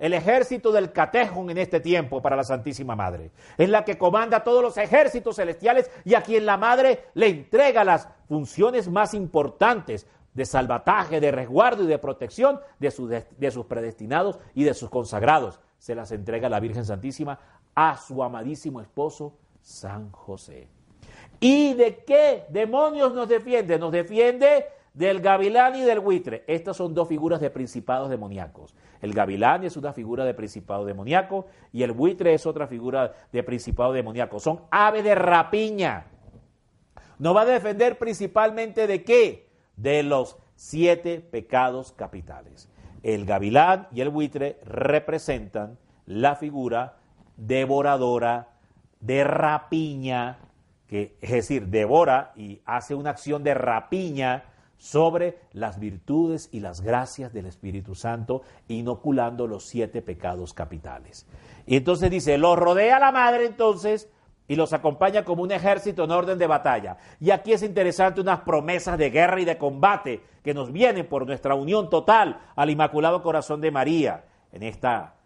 el 0.00 0.14
ejército 0.14 0.72
del 0.72 0.92
catejón 0.92 1.50
en 1.50 1.58
este 1.58 1.78
tiempo 1.78 2.22
para 2.22 2.34
la 2.34 2.42
Santísima 2.42 2.96
Madre. 2.96 3.30
Es 3.58 3.68
la 3.68 3.84
que 3.84 3.98
comanda 3.98 4.42
todos 4.42 4.62
los 4.62 4.76
ejércitos 4.78 5.36
celestiales 5.36 5.90
y 6.04 6.14
a 6.14 6.22
quien 6.22 6.46
la 6.46 6.56
Madre 6.56 7.04
le 7.14 7.28
entrega 7.28 7.84
las 7.84 8.08
funciones 8.26 8.88
más 8.88 9.12
importantes 9.12 10.06
de 10.32 10.46
salvataje, 10.46 11.20
de 11.20 11.30
resguardo 11.30 11.84
y 11.84 11.86
de 11.86 11.98
protección 11.98 12.60
de, 12.78 12.90
sus 12.90 13.66
predestinados 13.66 14.38
y 14.54 14.64
de 14.64 14.74
sus 14.74 14.88
consagrados. 14.88 15.60
Se 15.78 15.94
las 15.94 16.12
entrega 16.12 16.48
la 16.48 16.60
Virgen 16.60 16.84
Santísima 16.84 17.38
a 17.74 17.96
su 17.98 18.22
amadísimo 18.22 18.80
esposo, 18.80 19.34
San 19.60 20.10
José. 20.12 20.68
¿Y 21.40 21.74
de 21.74 22.04
qué 22.04 22.44
demonios 22.48 23.12
nos 23.12 23.28
defiende? 23.28 23.78
Nos 23.78 23.92
defiende 23.92 24.66
del 24.94 25.20
gavilán 25.20 25.76
y 25.76 25.82
del 25.82 26.00
buitre. 26.00 26.44
Estas 26.46 26.76
son 26.76 26.94
dos 26.94 27.08
figuras 27.08 27.40
de 27.40 27.50
principados 27.50 28.10
demoníacos. 28.10 28.74
El 29.00 29.14
gavilán 29.14 29.64
es 29.64 29.76
una 29.76 29.92
figura 29.92 30.24
de 30.24 30.34
principado 30.34 30.84
demoníaco 30.84 31.46
y 31.72 31.82
el 31.82 31.92
buitre 31.92 32.34
es 32.34 32.46
otra 32.46 32.66
figura 32.66 33.12
de 33.32 33.42
principado 33.42 33.92
demoníaco. 33.92 34.40
Son 34.40 34.62
aves 34.70 35.04
de 35.04 35.14
rapiña. 35.14 36.06
Nos 37.18 37.36
va 37.36 37.42
a 37.42 37.46
defender 37.46 37.98
principalmente 37.98 38.86
de 38.86 39.04
qué? 39.04 39.50
de 39.80 40.02
los 40.02 40.36
siete 40.56 41.20
pecados 41.20 41.92
capitales. 41.92 42.68
El 43.02 43.24
gavilán 43.24 43.88
y 43.92 44.02
el 44.02 44.10
buitre 44.10 44.60
representan 44.64 45.78
la 46.04 46.36
figura 46.36 46.98
devoradora 47.36 48.48
de 49.00 49.24
rapiña, 49.24 50.38
que 50.86 51.16
es 51.22 51.30
decir, 51.30 51.68
devora 51.68 52.32
y 52.36 52.60
hace 52.66 52.94
una 52.94 53.10
acción 53.10 53.42
de 53.42 53.54
rapiña 53.54 54.44
sobre 54.80 55.38
las 55.52 55.78
virtudes 55.78 56.48
y 56.52 56.60
las 56.60 56.80
gracias 56.80 57.34
del 57.34 57.44
Espíritu 57.44 57.94
Santo, 57.94 58.40
inoculando 58.66 59.46
los 59.46 59.66
siete 59.66 60.00
pecados 60.00 60.54
capitales. 60.54 61.26
Y 61.66 61.76
entonces 61.76 62.10
dice, 62.10 62.38
los 62.38 62.58
rodea 62.58 62.98
la 62.98 63.12
madre 63.12 63.44
entonces 63.44 64.08
y 64.48 64.56
los 64.56 64.72
acompaña 64.72 65.22
como 65.22 65.42
un 65.42 65.52
ejército 65.52 66.04
en 66.04 66.10
orden 66.10 66.38
de 66.38 66.46
batalla. 66.46 66.96
Y 67.20 67.30
aquí 67.30 67.52
es 67.52 67.62
interesante 67.62 68.22
unas 68.22 68.40
promesas 68.40 68.96
de 68.96 69.10
guerra 69.10 69.38
y 69.38 69.44
de 69.44 69.58
combate 69.58 70.22
que 70.42 70.54
nos 70.54 70.72
vienen 70.72 71.06
por 71.06 71.26
nuestra 71.26 71.54
unión 71.54 71.90
total 71.90 72.40
al 72.56 72.70
Inmaculado 72.70 73.22
Corazón 73.22 73.60
de 73.60 73.70
María 73.70 74.24
en 74.50 74.62
esta 74.62 75.16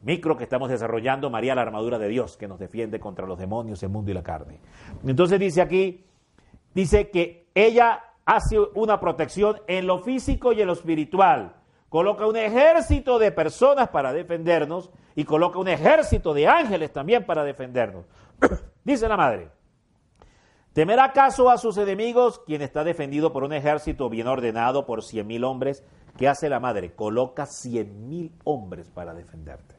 micro 0.00 0.38
que 0.38 0.44
estamos 0.44 0.70
desarrollando, 0.70 1.28
María 1.28 1.54
la 1.54 1.60
armadura 1.60 1.98
de 1.98 2.08
Dios, 2.08 2.38
que 2.38 2.48
nos 2.48 2.58
defiende 2.58 2.98
contra 2.98 3.26
los 3.26 3.38
demonios, 3.38 3.82
el 3.82 3.90
mundo 3.90 4.10
y 4.10 4.14
la 4.14 4.22
carne. 4.22 4.60
Entonces 5.04 5.38
dice 5.38 5.60
aquí, 5.60 6.06
dice 6.72 7.10
que 7.10 7.48
ella 7.54 8.07
hace 8.28 8.58
una 8.74 9.00
protección 9.00 9.58
en 9.66 9.86
lo 9.86 10.00
físico 10.00 10.52
y 10.52 10.60
en 10.60 10.66
lo 10.66 10.74
espiritual. 10.74 11.54
Coloca 11.88 12.26
un 12.26 12.36
ejército 12.36 13.18
de 13.18 13.32
personas 13.32 13.88
para 13.88 14.12
defendernos 14.12 14.90
y 15.14 15.24
coloca 15.24 15.58
un 15.58 15.66
ejército 15.66 16.34
de 16.34 16.46
ángeles 16.46 16.92
también 16.92 17.24
para 17.24 17.42
defendernos. 17.42 18.04
Dice 18.84 19.08
la 19.08 19.16
madre, 19.16 19.48
¿temerá 20.74 21.04
acaso 21.04 21.48
a 21.48 21.56
sus 21.56 21.78
enemigos 21.78 22.40
quien 22.40 22.60
está 22.60 22.84
defendido 22.84 23.32
por 23.32 23.44
un 23.44 23.54
ejército 23.54 24.10
bien 24.10 24.26
ordenado 24.26 24.84
por 24.84 25.02
cien 25.02 25.26
mil 25.26 25.42
hombres? 25.42 25.82
¿Qué 26.18 26.28
hace 26.28 26.50
la 26.50 26.60
madre? 26.60 26.94
Coloca 26.94 27.46
cien 27.46 28.10
mil 28.10 28.34
hombres 28.44 28.90
para 28.90 29.14
defenderte. 29.14 29.74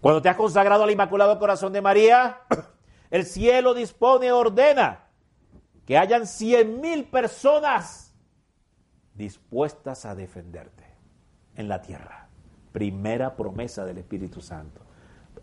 Cuando 0.00 0.22
te 0.22 0.28
has 0.28 0.36
consagrado 0.36 0.84
al 0.84 0.92
Inmaculado 0.92 1.40
Corazón 1.40 1.72
de 1.72 1.82
María, 1.82 2.42
el 3.10 3.26
cielo 3.26 3.74
dispone, 3.74 4.30
ordena 4.30 5.08
que 5.92 5.98
hayan 5.98 6.26
cien 6.26 6.80
mil 6.80 7.04
personas 7.04 8.16
dispuestas 9.12 10.06
a 10.06 10.14
defenderte 10.14 10.86
en 11.54 11.68
la 11.68 11.82
tierra. 11.82 12.30
Primera 12.72 13.36
promesa 13.36 13.84
del 13.84 13.98
Espíritu 13.98 14.40
Santo. 14.40 14.80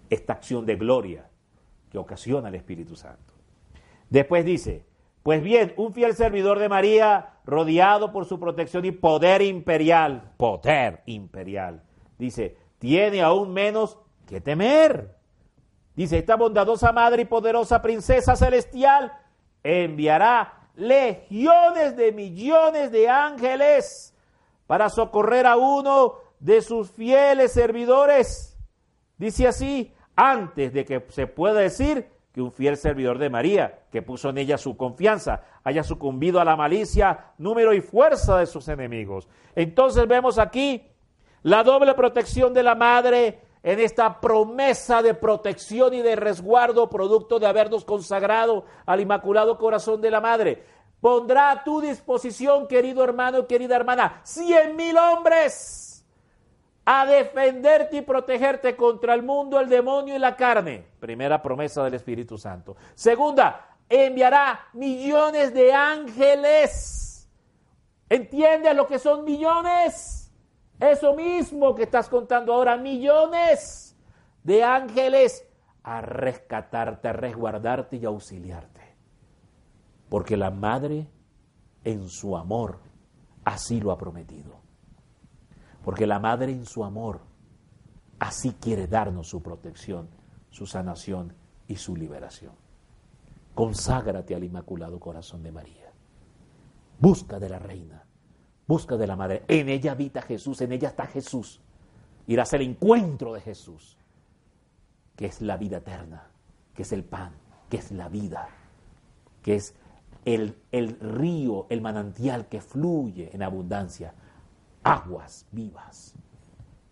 Esta 0.10 0.34
acción 0.34 0.66
de 0.66 0.76
gloria 0.76 1.30
que 1.92 2.00
ocasiona 2.00 2.50
el 2.50 2.56
Espíritu 2.56 2.96
Santo. 2.96 3.36
Después 4.10 4.44
dice, 4.44 4.88
pues 5.22 5.44
bien, 5.44 5.76
un 5.78 5.94
fiel 5.94 6.16
servidor 6.16 6.58
de 6.58 6.68
María, 6.68 7.34
rodeado 7.46 8.12
por 8.12 8.26
su 8.26 8.40
protección 8.40 8.86
y 8.86 8.92
poder 8.92 9.44
imperial, 9.44 10.34
poder 10.36 11.04
imperial, 11.06 11.84
dice, 12.18 12.58
tiene 12.80 13.22
aún 13.22 13.54
menos 13.54 14.00
que 14.26 14.42
temer. 14.42 15.16
Dice, 15.96 16.18
esta 16.18 16.36
bondadosa 16.38 16.92
madre 16.92 17.22
y 17.22 17.26
poderosa 17.26 17.84
princesa 17.84 18.36
celestial 18.36 19.14
enviará 19.64 20.70
legiones 20.76 21.96
de 21.98 22.12
millones 22.12 22.92
de 22.92 23.10
ángeles 23.10 24.16
para 24.66 24.90
socorrer 24.90 25.46
a 25.46 25.58
uno 25.58 26.16
de 26.40 26.62
sus 26.62 26.92
fieles 26.92 27.52
servidores. 27.52 28.58
Dice 29.18 29.48
así, 29.48 29.94
antes 30.16 30.74
de 30.74 30.86
que 30.86 31.06
se 31.10 31.28
pueda 31.28 31.60
decir 31.60 32.08
que 32.32 32.42
un 32.42 32.52
fiel 32.52 32.78
servidor 32.78 33.18
de 33.18 33.30
María, 33.30 33.80
que 33.92 34.02
puso 34.02 34.30
en 34.30 34.38
ella 34.38 34.58
su 34.58 34.78
confianza, 34.78 35.44
haya 35.64 35.84
sucumbido 35.84 36.40
a 36.40 36.46
la 36.46 36.56
malicia, 36.56 37.32
número 37.38 37.74
y 37.74 37.82
fuerza 37.82 38.38
de 38.38 38.46
sus 38.46 38.68
enemigos. 38.68 39.28
Entonces 39.56 40.08
vemos 40.08 40.38
aquí 40.38 40.84
la 41.42 41.64
doble 41.64 41.94
protección 41.96 42.54
de 42.54 42.64
la 42.64 42.76
madre 42.76 43.40
en 43.64 43.80
esta 43.80 44.22
promesa 44.22 45.02
de 45.02 45.14
protección 45.14 45.94
y 45.94 46.02
de 46.02 46.16
resguardo 46.16 46.90
producto 46.90 47.40
de 47.40 47.48
habernos 47.48 47.86
consagrado 47.86 48.66
al 48.86 49.02
Inmaculado 49.02 49.58
Corazón 49.58 50.02
de 50.02 50.12
la 50.12 50.22
Madre. 50.22 50.64
Pondrá 51.02 51.52
a 51.52 51.64
tu 51.64 51.82
disposición, 51.82 52.68
querido 52.68 53.04
hermano, 53.04 53.48
querida 53.48 53.76
hermana, 53.76 54.22
cien 54.24 54.76
mil 54.76 54.98
hombres 54.98 56.06
a 56.86 57.06
defenderte 57.06 57.98
y 57.98 58.02
protegerte 58.02 58.76
contra 58.76 59.14
el 59.14 59.22
mundo, 59.22 59.60
el 59.60 59.70
demonio 59.70 60.16
y 60.16 60.20
la 60.20 60.36
carne. 60.36 60.86
Primera 61.00 61.42
promesa 61.42 61.84
del 61.84 61.94
Espíritu 61.94 62.38
Santo. 62.38 62.76
Segunda, 62.96 63.78
enviará 63.88 64.68
millones 64.74 65.54
de 65.54 65.72
ángeles. 65.72 67.30
¿Entiendes 68.10 68.76
lo 68.76 68.88
que 68.88 68.98
son 68.98 69.24
millones? 69.24 70.19
Eso 70.80 71.16
mismo 71.16 71.76
que 71.76 71.84
estás 71.84 72.08
contando 72.10 72.54
ahora, 72.54 72.78
millones 72.78 73.98
de 74.44 74.64
ángeles 74.64 75.46
a 75.84 76.02
rescatarte, 76.02 77.08
a 77.08 77.14
resguardarte 77.14 77.98
y 77.98 78.06
a 78.06 78.10
auxiliarte. 78.10 78.82
Porque 80.10 80.38
la 80.38 80.52
madre 80.52 81.08
en 81.84 82.08
su 82.10 82.38
amor 82.38 82.80
así 83.44 83.80
lo 83.80 83.92
ha 83.92 83.98
prometido. 83.98 84.60
Porque 85.84 86.06
la 86.06 86.20
Madre 86.20 86.52
en 86.52 86.66
su 86.66 86.84
amor 86.84 87.22
así 88.20 88.54
quiere 88.60 88.88
darnos 88.88 89.28
su 89.28 89.42
protección, 89.42 90.10
su 90.50 90.66
sanación 90.66 91.34
y 91.68 91.78
su 91.78 91.96
liberación. 91.96 92.54
Conságrate 93.56 94.36
al 94.36 94.44
Inmaculado 94.44 95.00
Corazón 95.00 95.42
de 95.42 95.52
María. 95.52 95.92
Busca 97.00 97.40
de 97.40 97.50
la 97.50 97.60
Reina, 97.60 98.04
busca 98.70 98.98
de 98.98 99.08
la 99.08 99.16
Madre. 99.16 99.44
En 99.48 99.68
ella 99.68 99.94
habita 99.94 100.22
Jesús, 100.22 100.62
en 100.62 100.72
ella 100.72 100.90
está 100.90 101.08
Jesús. 101.08 101.60
Irás 102.28 102.54
al 102.54 102.62
encuentro 102.62 103.34
de 103.34 103.42
Jesús, 103.42 103.98
que 105.16 105.26
es 105.26 105.42
la 105.42 105.58
vida 105.58 105.78
eterna, 105.78 106.28
que 106.76 106.84
es 106.84 106.92
el 106.92 107.04
pan, 107.04 107.32
que 107.68 107.78
es 107.78 107.92
la 107.92 108.10
vida, 108.10 108.48
que 109.42 109.56
es 109.56 109.74
el, 110.24 110.56
el 110.72 111.00
río, 111.00 111.66
el 111.70 111.82
manantial 111.82 112.48
que 112.48 112.62
fluye 112.62 113.32
en 113.34 113.42
abundancia 113.42 114.14
aguas 114.84 115.48
vivas 115.52 116.14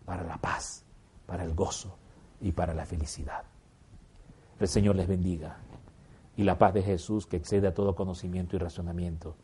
para 0.04 0.24
la 0.24 0.36
paz, 0.36 0.84
para 1.26 1.44
el 1.44 1.54
gozo 1.54 1.96
y 2.40 2.50
para 2.50 2.74
la 2.74 2.86
felicidad. 2.86 3.44
El 4.58 4.66
Señor 4.66 4.96
les 4.96 5.06
bendiga 5.06 5.58
y 6.36 6.42
la 6.42 6.58
paz 6.58 6.74
de 6.74 6.82
Jesús 6.82 7.28
que 7.28 7.36
excede 7.36 7.68
a 7.68 7.74
todo 7.74 7.94
conocimiento 7.94 8.56
y 8.56 8.58
razonamiento 8.58 9.36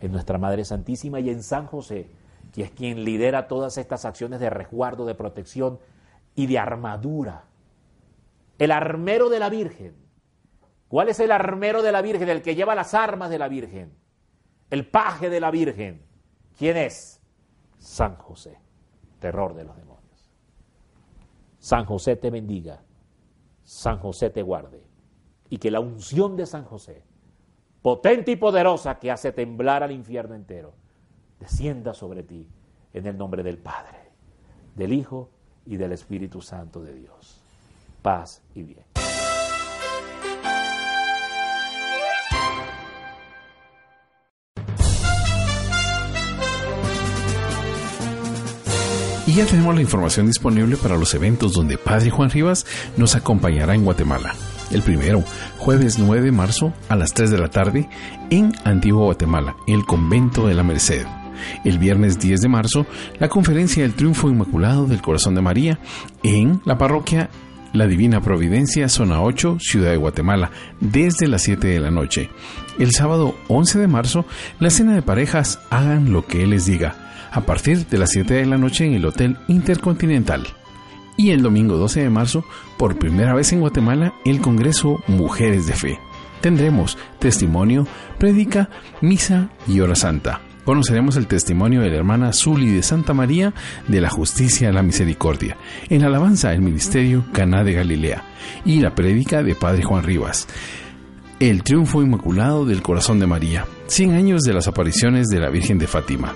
en 0.00 0.12
nuestra 0.12 0.38
Madre 0.38 0.64
Santísima 0.64 1.20
y 1.20 1.30
en 1.30 1.42
San 1.42 1.66
José, 1.66 2.10
que 2.52 2.62
es 2.62 2.70
quien 2.70 3.04
lidera 3.04 3.48
todas 3.48 3.78
estas 3.78 4.04
acciones 4.04 4.40
de 4.40 4.50
resguardo, 4.50 5.06
de 5.06 5.14
protección 5.14 5.78
y 6.34 6.46
de 6.46 6.58
armadura. 6.58 7.44
El 8.58 8.72
armero 8.72 9.28
de 9.28 9.38
la 9.38 9.48
Virgen. 9.48 9.94
¿Cuál 10.88 11.08
es 11.08 11.20
el 11.20 11.30
armero 11.30 11.82
de 11.82 11.92
la 11.92 12.02
Virgen? 12.02 12.28
El 12.28 12.42
que 12.42 12.54
lleva 12.54 12.74
las 12.74 12.94
armas 12.94 13.30
de 13.30 13.38
la 13.38 13.48
Virgen. 13.48 13.92
El 14.70 14.88
paje 14.88 15.30
de 15.30 15.40
la 15.40 15.50
Virgen. 15.50 16.02
¿Quién 16.58 16.76
es? 16.76 17.20
San 17.78 18.16
José, 18.16 18.58
terror 19.18 19.54
de 19.54 19.64
los 19.64 19.76
demonios. 19.76 19.90
San 21.58 21.84
José 21.84 22.16
te 22.16 22.30
bendiga, 22.30 22.82
San 23.64 23.98
José 23.98 24.30
te 24.30 24.42
guarde, 24.42 24.82
y 25.48 25.58
que 25.58 25.70
la 25.70 25.80
unción 25.80 26.36
de 26.36 26.46
San 26.46 26.64
José, 26.64 27.04
potente 27.82 28.32
y 28.32 28.36
poderosa 28.36 28.98
que 28.98 29.10
hace 29.10 29.32
temblar 29.32 29.82
al 29.82 29.92
infierno 29.92 30.34
entero, 30.34 30.74
descienda 31.38 31.94
sobre 31.94 32.22
ti 32.22 32.46
en 32.92 33.06
el 33.06 33.16
nombre 33.16 33.42
del 33.42 33.58
Padre, 33.58 33.98
del 34.74 34.92
Hijo 34.92 35.30
y 35.66 35.76
del 35.76 35.92
Espíritu 35.92 36.40
Santo 36.40 36.82
de 36.82 36.94
Dios. 36.94 37.40
Paz 38.02 38.42
y 38.54 38.62
bien. 38.62 38.84
Y 49.26 49.34
ya 49.34 49.46
tenemos 49.46 49.76
la 49.76 49.80
información 49.80 50.26
disponible 50.26 50.76
para 50.76 50.96
los 50.96 51.14
eventos 51.14 51.52
donde 51.52 51.78
Padre 51.78 52.10
Juan 52.10 52.30
Rivas 52.30 52.66
nos 52.96 53.14
acompañará 53.14 53.76
en 53.76 53.84
Guatemala. 53.84 54.34
El 54.70 54.82
primero, 54.82 55.24
jueves 55.58 55.98
9 55.98 56.22
de 56.22 56.32
marzo 56.32 56.72
a 56.88 56.96
las 56.96 57.12
3 57.12 57.30
de 57.30 57.38
la 57.38 57.48
tarde 57.48 57.88
en 58.30 58.52
Antigua 58.64 59.04
Guatemala, 59.04 59.56
el 59.66 59.84
Convento 59.84 60.46
de 60.46 60.54
la 60.54 60.62
Merced. 60.62 61.06
El 61.64 61.78
viernes 61.78 62.18
10 62.20 62.40
de 62.40 62.48
marzo, 62.48 62.86
la 63.18 63.28
conferencia 63.28 63.82
del 63.82 63.94
Triunfo 63.94 64.28
Inmaculado 64.28 64.86
del 64.86 65.02
Corazón 65.02 65.34
de 65.34 65.40
María 65.40 65.78
en 66.22 66.60
la 66.64 66.78
parroquia 66.78 67.30
La 67.72 67.86
Divina 67.86 68.20
Providencia, 68.20 68.88
zona 68.88 69.22
8, 69.22 69.58
Ciudad 69.58 69.90
de 69.90 69.96
Guatemala, 69.96 70.50
desde 70.80 71.26
las 71.26 71.42
7 71.42 71.66
de 71.66 71.80
la 71.80 71.90
noche. 71.90 72.30
El 72.78 72.92
sábado 72.92 73.34
11 73.48 73.78
de 73.80 73.88
marzo, 73.88 74.24
la 74.60 74.70
cena 74.70 74.94
de 74.94 75.02
parejas 75.02 75.58
Hagan 75.70 76.12
lo 76.12 76.26
que 76.26 76.44
Él 76.44 76.50
les 76.50 76.66
diga 76.66 76.94
a 77.32 77.40
partir 77.42 77.86
de 77.86 77.98
las 77.98 78.10
7 78.10 78.34
de 78.34 78.46
la 78.46 78.58
noche 78.58 78.86
en 78.86 78.94
el 78.94 79.06
Hotel 79.06 79.36
Intercontinental. 79.48 80.46
Y 81.20 81.32
el 81.32 81.42
domingo 81.42 81.76
12 81.76 82.00
de 82.00 82.08
marzo, 82.08 82.46
por 82.78 82.96
primera 82.96 83.34
vez 83.34 83.52
en 83.52 83.60
Guatemala, 83.60 84.14
el 84.24 84.40
Congreso 84.40 85.02
Mujeres 85.06 85.66
de 85.66 85.74
Fe. 85.74 85.98
Tendremos 86.40 86.96
testimonio, 87.18 87.86
prédica, 88.18 88.70
misa 89.02 89.50
y 89.68 89.80
hora 89.80 89.94
santa. 89.96 90.40
Conoceremos 90.64 91.16
el 91.16 91.26
testimonio 91.26 91.82
de 91.82 91.90
la 91.90 91.96
hermana 91.96 92.32
Zuli 92.32 92.70
de 92.70 92.82
Santa 92.82 93.12
María 93.12 93.52
de 93.86 94.00
la 94.00 94.08
Justicia 94.08 94.70
a 94.70 94.72
la 94.72 94.82
Misericordia, 94.82 95.58
en 95.90 96.04
alabanza 96.04 96.48
al 96.48 96.62
Ministerio 96.62 97.22
Caná 97.34 97.64
de 97.64 97.74
Galilea, 97.74 98.24
y 98.64 98.80
la 98.80 98.94
prédica 98.94 99.42
de 99.42 99.54
Padre 99.54 99.82
Juan 99.82 100.04
Rivas. 100.04 100.48
El 101.38 101.62
triunfo 101.64 102.00
inmaculado 102.00 102.64
del 102.64 102.80
corazón 102.80 103.18
de 103.18 103.26
María, 103.26 103.66
100 103.88 104.14
años 104.14 104.40
de 104.40 104.54
las 104.54 104.68
apariciones 104.68 105.26
de 105.26 105.38
la 105.38 105.50
Virgen 105.50 105.76
de 105.76 105.86
Fátima. 105.86 106.32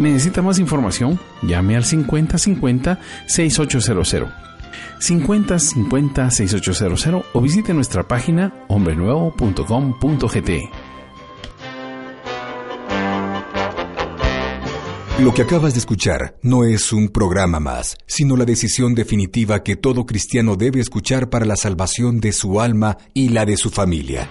¿Necesita 0.00 0.40
más 0.40 0.58
información? 0.58 1.20
Llame 1.42 1.76
al 1.76 1.84
5050-6800. 1.84 4.32
5050-6800 4.98 7.24
o 7.34 7.40
visite 7.40 7.74
nuestra 7.74 8.08
página 8.08 8.64
hombrenuevo.com.gt. 8.68 10.50
Lo 15.18 15.34
que 15.34 15.42
acabas 15.42 15.74
de 15.74 15.80
escuchar 15.80 16.38
no 16.40 16.64
es 16.64 16.94
un 16.94 17.10
programa 17.10 17.60
más, 17.60 17.98
sino 18.06 18.36
la 18.36 18.46
decisión 18.46 18.94
definitiva 18.94 19.62
que 19.62 19.76
todo 19.76 20.06
cristiano 20.06 20.56
debe 20.56 20.80
escuchar 20.80 21.28
para 21.28 21.44
la 21.44 21.56
salvación 21.56 22.20
de 22.20 22.32
su 22.32 22.62
alma 22.62 22.96
y 23.12 23.28
la 23.28 23.44
de 23.44 23.58
su 23.58 23.68
familia. 23.68 24.30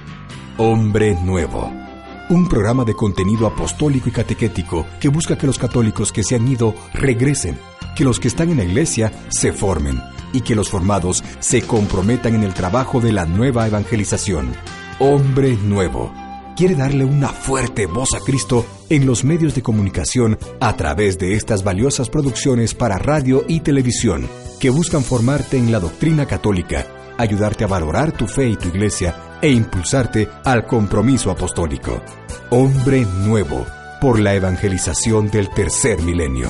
Hombre 0.58 1.16
Nuevo 1.24 1.89
un 2.30 2.48
programa 2.48 2.86
de 2.86 2.94
contenido 2.94 3.48
apostólico 3.48 4.10
y 4.10 4.12
catequético 4.12 4.86
que 5.00 5.10
busca 5.10 5.38
que 5.38 5.48
los 5.48 5.58
católicos 5.58 6.12
que 6.12 6.24
se 6.24 6.36
han 6.36 6.48
ido 6.48 6.76
regresen, 6.94 7.58
que 7.96 8.04
los 8.04 8.20
que 8.20 8.28
están 8.28 8.50
en 8.50 8.58
la 8.58 8.64
iglesia 8.64 9.12
se 9.30 9.52
formen 9.52 10.00
y 10.32 10.42
que 10.42 10.56
los 10.56 10.70
formados 10.70 11.24
se 11.40 11.64
comprometan 11.64 12.36
en 12.36 12.44
el 12.44 12.54
trabajo 12.54 13.02
de 13.02 13.12
la 13.12 13.26
nueva 13.26 13.68
evangelización. 13.68 14.54
Hombre 15.00 15.58
Nuevo 15.64 16.14
quiere 16.56 16.76
darle 16.76 17.06
una 17.06 17.30
fuerte 17.30 17.86
voz 17.86 18.14
a 18.14 18.20
Cristo 18.20 18.66
en 18.90 19.06
los 19.06 19.24
medios 19.24 19.56
de 19.56 19.64
comunicación 19.64 20.38
a 20.60 20.76
través 20.76 21.18
de 21.18 21.34
estas 21.36 21.64
valiosas 21.64 22.10
producciones 22.10 22.76
para 22.76 22.98
radio 22.98 23.46
y 23.48 23.62
televisión 23.62 24.28
que 24.60 24.70
buscan 24.70 25.04
formarte 25.04 25.58
en 25.58 25.72
la 25.72 25.80
doctrina 25.80 26.26
católica, 26.26 26.86
ayudarte 27.20 27.66
a 27.66 27.68
valorar 27.68 28.12
tu 28.14 28.26
fe 28.26 28.48
y 28.48 28.56
tu 28.56 28.70
iglesia 28.70 29.14
e 29.42 29.52
impulsarte 29.52 30.30
al 30.44 30.66
compromiso 30.66 31.30
apostólico. 31.30 32.02
Hombre 32.50 33.06
nuevo 33.26 33.66
por 34.02 34.20
la 34.20 34.34
evangelización 34.34 35.30
del 35.30 35.50
tercer 35.50 36.02
milenio. 36.02 36.50